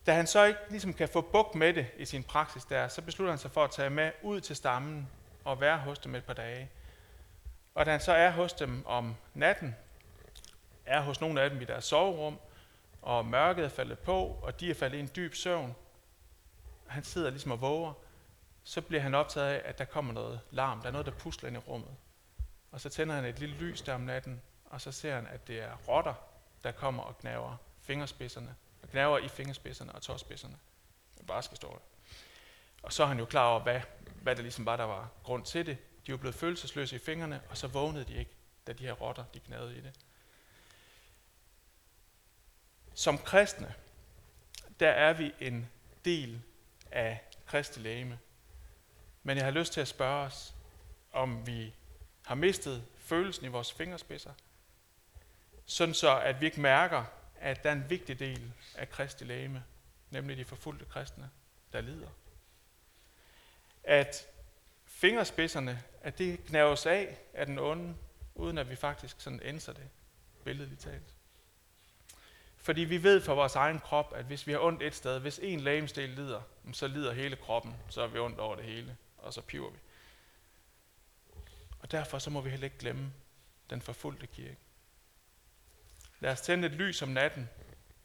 Da 0.05 0.13
han 0.13 0.27
så 0.27 0.43
ikke 0.43 0.59
ligesom 0.69 0.93
kan 0.93 1.09
få 1.09 1.21
bukt 1.21 1.55
med 1.55 1.73
det 1.73 1.87
i 1.97 2.05
sin 2.05 2.23
praksis 2.23 2.65
der, 2.65 2.87
så 2.87 3.01
beslutter 3.01 3.31
han 3.31 3.39
sig 3.39 3.51
for 3.51 3.63
at 3.63 3.71
tage 3.71 3.89
med 3.89 4.11
ud 4.23 4.41
til 4.41 4.55
stammen 4.55 5.09
og 5.43 5.61
være 5.61 5.77
hos 5.77 5.99
dem 5.99 6.15
et 6.15 6.23
par 6.23 6.33
dage. 6.33 6.69
Og 7.75 7.85
da 7.85 7.91
han 7.91 7.99
så 7.99 8.11
er 8.11 8.31
hos 8.31 8.53
dem 8.53 8.85
om 8.85 9.15
natten, 9.33 9.75
er 10.85 11.01
hos 11.01 11.21
nogle 11.21 11.41
af 11.41 11.49
dem 11.49 11.61
i 11.61 11.65
deres 11.65 11.85
soverum, 11.85 12.39
og 13.01 13.25
mørket 13.25 13.65
er 13.65 13.69
faldet 13.69 13.99
på, 13.99 14.39
og 14.41 14.59
de 14.59 14.69
er 14.69 14.75
faldet 14.75 14.97
i 14.97 15.01
en 15.01 15.11
dyb 15.15 15.35
søvn. 15.35 15.75
Han 16.87 17.03
sidder 17.03 17.29
ligesom 17.29 17.51
og 17.51 17.61
våger. 17.61 17.93
Så 18.63 18.81
bliver 18.81 19.01
han 19.01 19.15
optaget 19.15 19.47
af, 19.47 19.61
at 19.69 19.77
der 19.77 19.85
kommer 19.85 20.13
noget 20.13 20.39
larm. 20.51 20.81
Der 20.81 20.87
er 20.87 20.91
noget, 20.91 21.05
der 21.05 21.13
pusler 21.13 21.47
ind 21.47 21.57
i 21.57 21.59
rummet. 21.59 21.91
Og 22.71 22.81
så 22.81 22.89
tænder 22.89 23.15
han 23.15 23.25
et 23.25 23.39
lille 23.39 23.55
lys 23.55 23.81
der 23.81 23.93
om 23.93 24.01
natten, 24.01 24.41
og 24.65 24.81
så 24.81 24.91
ser 24.91 25.15
han, 25.15 25.27
at 25.27 25.47
det 25.47 25.59
er 25.59 25.75
rotter, 25.87 26.13
der 26.63 26.71
kommer 26.71 27.03
og 27.03 27.17
gnaver 27.17 27.57
fingerspidserne, 27.81 28.55
og 28.81 28.89
gnaver 28.89 29.17
i 29.17 29.27
fingerspidserne 29.27 29.91
og 29.91 30.01
tåspidserne. 30.01 30.57
Det 31.17 31.27
bare 31.27 31.43
skal 31.43 31.57
stå 31.57 31.67
der. 31.67 31.79
Og 32.83 32.93
så 32.93 33.03
er 33.03 33.07
han 33.07 33.19
jo 33.19 33.25
klar 33.25 33.49
over, 33.49 33.59
hvad, 33.59 33.81
hvad 34.21 34.35
der 34.35 34.41
ligesom 34.41 34.65
var, 34.65 34.77
der 34.77 34.83
var 34.83 35.09
grund 35.23 35.45
til 35.45 35.65
det. 35.65 35.77
De 36.07 36.11
var 36.11 36.17
blevet 36.17 36.35
følelsesløse 36.35 36.95
i 36.95 36.99
fingrene, 36.99 37.41
og 37.49 37.57
så 37.57 37.67
vågnede 37.67 38.05
de 38.05 38.15
ikke, 38.15 38.31
da 38.67 38.73
de 38.73 38.83
her 38.83 38.93
rotter, 38.93 39.23
de 39.33 39.39
gnavede 39.39 39.77
i 39.77 39.81
det. 39.81 39.93
Som 42.93 43.17
kristne, 43.17 43.73
der 44.79 44.89
er 44.89 45.13
vi 45.13 45.33
en 45.39 45.69
del 46.05 46.41
af 46.91 47.21
Kristi 47.45 47.79
lægeme. 47.79 48.19
Men 49.23 49.37
jeg 49.37 49.45
har 49.45 49.51
lyst 49.51 49.73
til 49.73 49.81
at 49.81 49.87
spørge 49.87 50.25
os, 50.25 50.55
om 51.11 51.47
vi 51.47 51.73
har 52.27 52.35
mistet 52.35 52.83
følelsen 52.97 53.45
i 53.45 53.47
vores 53.47 53.73
fingerspidser, 53.73 54.31
sådan 55.65 55.93
så 55.93 56.19
at 56.19 56.41
vi 56.41 56.45
ikke 56.45 56.61
mærker, 56.61 57.03
at 57.39 57.63
der 57.63 57.69
er 57.69 57.73
en 57.73 57.89
vigtig 57.89 58.19
del 58.19 58.53
af 58.75 58.89
Kristi 58.89 59.23
lægeme, 59.23 59.63
nemlig 60.09 60.37
de 60.37 60.45
forfulgte 60.45 60.85
kristne, 60.85 61.29
der 61.73 61.81
lider. 61.81 62.07
At 63.83 64.27
fingerspidserne, 64.85 65.83
at 66.01 66.17
det 66.17 66.45
knæves 66.45 66.85
af 66.85 67.17
af 67.33 67.45
den 67.45 67.59
onde, 67.59 67.95
uden 68.35 68.57
at 68.57 68.69
vi 68.69 68.75
faktisk 68.75 69.21
sådan 69.21 69.39
ændrer 69.43 69.73
det, 69.73 69.89
billedligt 70.43 70.81
talt. 70.81 71.13
Fordi 72.57 72.81
vi 72.81 73.03
ved 73.03 73.21
fra 73.21 73.33
vores 73.33 73.55
egen 73.55 73.79
krop, 73.79 74.13
at 74.15 74.25
hvis 74.25 74.47
vi 74.47 74.51
har 74.51 74.59
ondt 74.59 74.83
et 74.83 74.95
sted, 74.95 75.19
hvis 75.19 75.39
en 75.43 75.59
lægemsdel 75.59 76.09
lider, 76.09 76.41
så 76.73 76.87
lider 76.87 77.13
hele 77.13 77.35
kroppen, 77.35 77.75
så 77.89 78.01
er 78.01 78.07
vi 78.07 78.19
ondt 78.19 78.39
over 78.39 78.55
det 78.55 78.65
hele, 78.65 78.97
og 79.17 79.33
så 79.33 79.41
piver 79.41 79.69
vi. 79.69 79.77
Og 81.79 81.91
derfor 81.91 82.19
så 82.19 82.29
må 82.29 82.41
vi 82.41 82.49
heller 82.49 82.65
ikke 82.65 82.77
glemme 82.77 83.13
den 83.69 83.81
forfulgte 83.81 84.27
kirke. 84.27 84.57
Lad 86.19 86.31
os 86.31 86.41
tænde 86.41 86.67
et 86.67 86.73
lys 86.73 87.01
om 87.01 87.09
natten. 87.09 87.49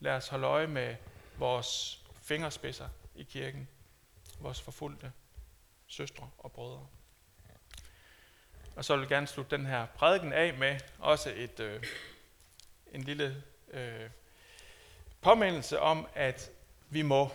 Lad 0.01 0.13
os 0.13 0.29
holde 0.29 0.47
øje 0.47 0.67
med 0.67 0.97
vores 1.39 2.01
fingerspidser 2.23 2.89
i 3.15 3.23
kirken. 3.23 3.69
Vores 4.39 4.61
forfulgte 4.61 5.13
søstre 5.87 6.31
og 6.39 6.53
brødre. 6.53 6.87
Og 8.77 8.85
så 8.85 8.95
vil 8.97 9.01
jeg 9.01 9.09
gerne 9.09 9.27
slutte 9.27 9.57
den 9.57 9.67
her 9.67 9.87
prædiken 9.87 10.33
af 10.33 10.55
med 10.55 10.81
også 10.99 11.33
et, 11.37 11.61
øh, 11.61 11.85
en 12.93 13.03
lille 13.03 13.43
øh, 13.69 14.11
påmindelse 15.21 15.81
om, 15.81 16.09
at 16.15 16.51
vi 16.89 17.03
må 17.03 17.31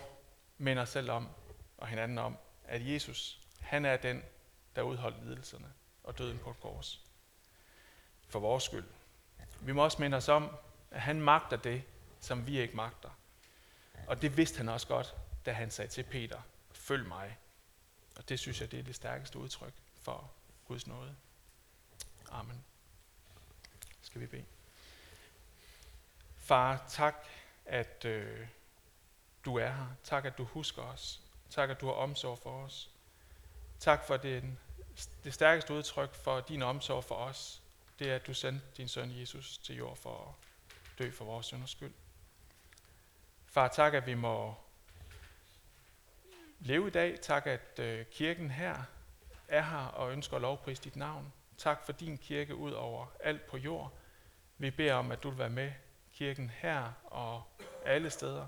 minde 0.58 0.82
os 0.82 0.88
selv 0.88 1.10
om 1.10 1.28
og 1.76 1.88
hinanden 1.88 2.18
om, 2.18 2.36
at 2.64 2.88
Jesus, 2.92 3.40
han 3.60 3.84
er 3.84 3.96
den, 3.96 4.24
der 4.76 4.82
udholdt 4.82 5.24
lidelserne 5.24 5.72
og 6.08 6.18
døden 6.18 6.38
på 6.38 6.50
et 6.50 6.60
kors. 6.60 7.00
For 8.28 8.40
vores 8.40 8.64
skyld. 8.64 8.84
Vi 9.60 9.72
må 9.72 9.84
også 9.84 10.02
minde 10.02 10.16
os 10.16 10.28
om, 10.28 10.56
at 10.90 11.00
han 11.00 11.20
magter 11.20 11.56
det, 11.56 11.82
som 12.20 12.46
vi 12.46 12.60
ikke 12.60 12.76
magter. 12.76 13.10
Og 14.06 14.22
det 14.22 14.36
vidste 14.36 14.56
han 14.56 14.68
også 14.68 14.86
godt, 14.86 15.14
da 15.46 15.52
han 15.52 15.70
sagde 15.70 15.90
til 15.90 16.02
Peter, 16.02 16.40
følg 16.72 17.08
mig. 17.08 17.38
Og 18.16 18.28
det 18.28 18.38
synes 18.38 18.60
jeg, 18.60 18.70
det 18.70 18.78
er 18.78 18.82
det 18.82 18.94
stærkeste 18.94 19.38
udtryk 19.38 19.72
for 20.02 20.30
Guds 20.68 20.86
nåde. 20.86 21.16
Amen. 22.30 22.64
Skal 24.02 24.20
vi 24.20 24.26
bede. 24.26 24.44
Far, 26.36 26.84
tak, 26.88 27.14
at 27.66 28.04
øh, 28.04 28.46
du 29.44 29.56
er 29.56 29.70
her. 29.70 29.86
Tak, 30.04 30.24
at 30.24 30.38
du 30.38 30.44
husker 30.44 30.82
os. 30.82 31.20
Tak, 31.50 31.70
at 31.70 31.80
du 31.80 31.86
har 31.86 31.92
omsorg 31.92 32.38
for 32.38 32.64
os. 32.64 32.90
Tak 33.80 34.06
for 34.06 34.16
det, 34.16 34.44
det 35.24 35.34
stærkeste 35.34 35.74
udtryk 35.74 36.14
for 36.14 36.40
din 36.40 36.62
omsorg 36.62 37.04
for 37.04 37.14
os. 37.14 37.62
Det 37.98 38.10
er, 38.10 38.14
at 38.14 38.26
du 38.26 38.34
sendte 38.34 38.66
din 38.76 38.88
søn 38.88 39.20
Jesus 39.20 39.58
til 39.58 39.76
jord 39.76 39.96
for 39.96 40.28
at 40.28 40.48
dø 40.98 41.10
for 41.10 41.24
vores 41.24 41.46
synders 41.46 41.70
skyld. 41.70 41.92
Far, 43.46 43.68
tak, 43.68 43.94
at 43.94 44.06
vi 44.06 44.14
må 44.14 44.54
leve 46.60 46.86
i 46.86 46.90
dag. 46.90 47.20
Tak, 47.20 47.46
at 47.46 47.78
øh, 47.78 48.06
kirken 48.06 48.50
her 48.50 48.82
er 49.48 49.62
her 49.62 49.86
og 49.86 50.12
ønsker 50.12 50.36
at 50.36 50.42
lovprise 50.42 50.82
dit 50.82 50.96
navn. 50.96 51.32
Tak 51.56 51.86
for 51.86 51.92
din 51.92 52.18
kirke 52.18 52.54
ud 52.54 52.72
over 52.72 53.06
alt 53.20 53.46
på 53.46 53.56
jord. 53.56 53.92
Vi 54.58 54.70
beder 54.70 54.94
om, 54.94 55.12
at 55.12 55.22
du 55.22 55.30
vil 55.30 55.38
være 55.38 55.50
med 55.50 55.72
kirken 56.12 56.50
her 56.50 56.92
og 57.04 57.42
alle 57.84 58.10
steder. 58.10 58.46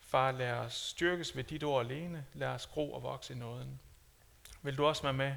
Far, 0.00 0.30
lad 0.30 0.52
os 0.52 0.74
styrkes 0.74 1.36
ved 1.36 1.44
dit 1.44 1.64
ord 1.64 1.84
alene. 1.84 2.26
Lad 2.32 2.48
os 2.48 2.66
gro 2.66 2.92
og 2.92 3.02
vokse 3.02 3.34
i 3.34 3.36
nåden. 3.36 3.80
Vil 4.62 4.76
du 4.76 4.86
også 4.86 5.02
være 5.02 5.12
med 5.12 5.36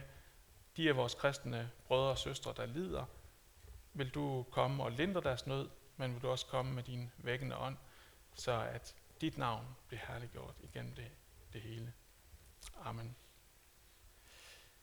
de 0.78 0.90
af 0.90 0.96
vores 0.96 1.16
kristne 1.16 1.72
brødre 1.88 2.10
og 2.10 2.18
søstre, 2.18 2.54
der 2.58 2.66
lider? 2.66 3.06
Vil 3.94 4.10
du 4.10 4.46
komme 4.52 4.84
og 4.84 4.92
lindre 4.92 5.22
deres 5.22 5.48
nød, 5.48 5.70
men 5.98 6.14
vil 6.14 6.22
du 6.22 6.28
også 6.28 6.46
komme 6.46 6.74
med 6.74 6.84
din 6.84 7.12
vækkende 7.18 7.58
ånd, 7.58 7.78
så 8.36 8.62
at 8.62 8.96
dit 9.22 9.38
navn 9.38 9.66
bliver 9.88 10.02
herliggjort 10.08 10.56
igennem 10.64 10.96
det, 10.96 11.12
det 11.54 11.62
hele. 11.62 11.94
Amen. 12.84 13.16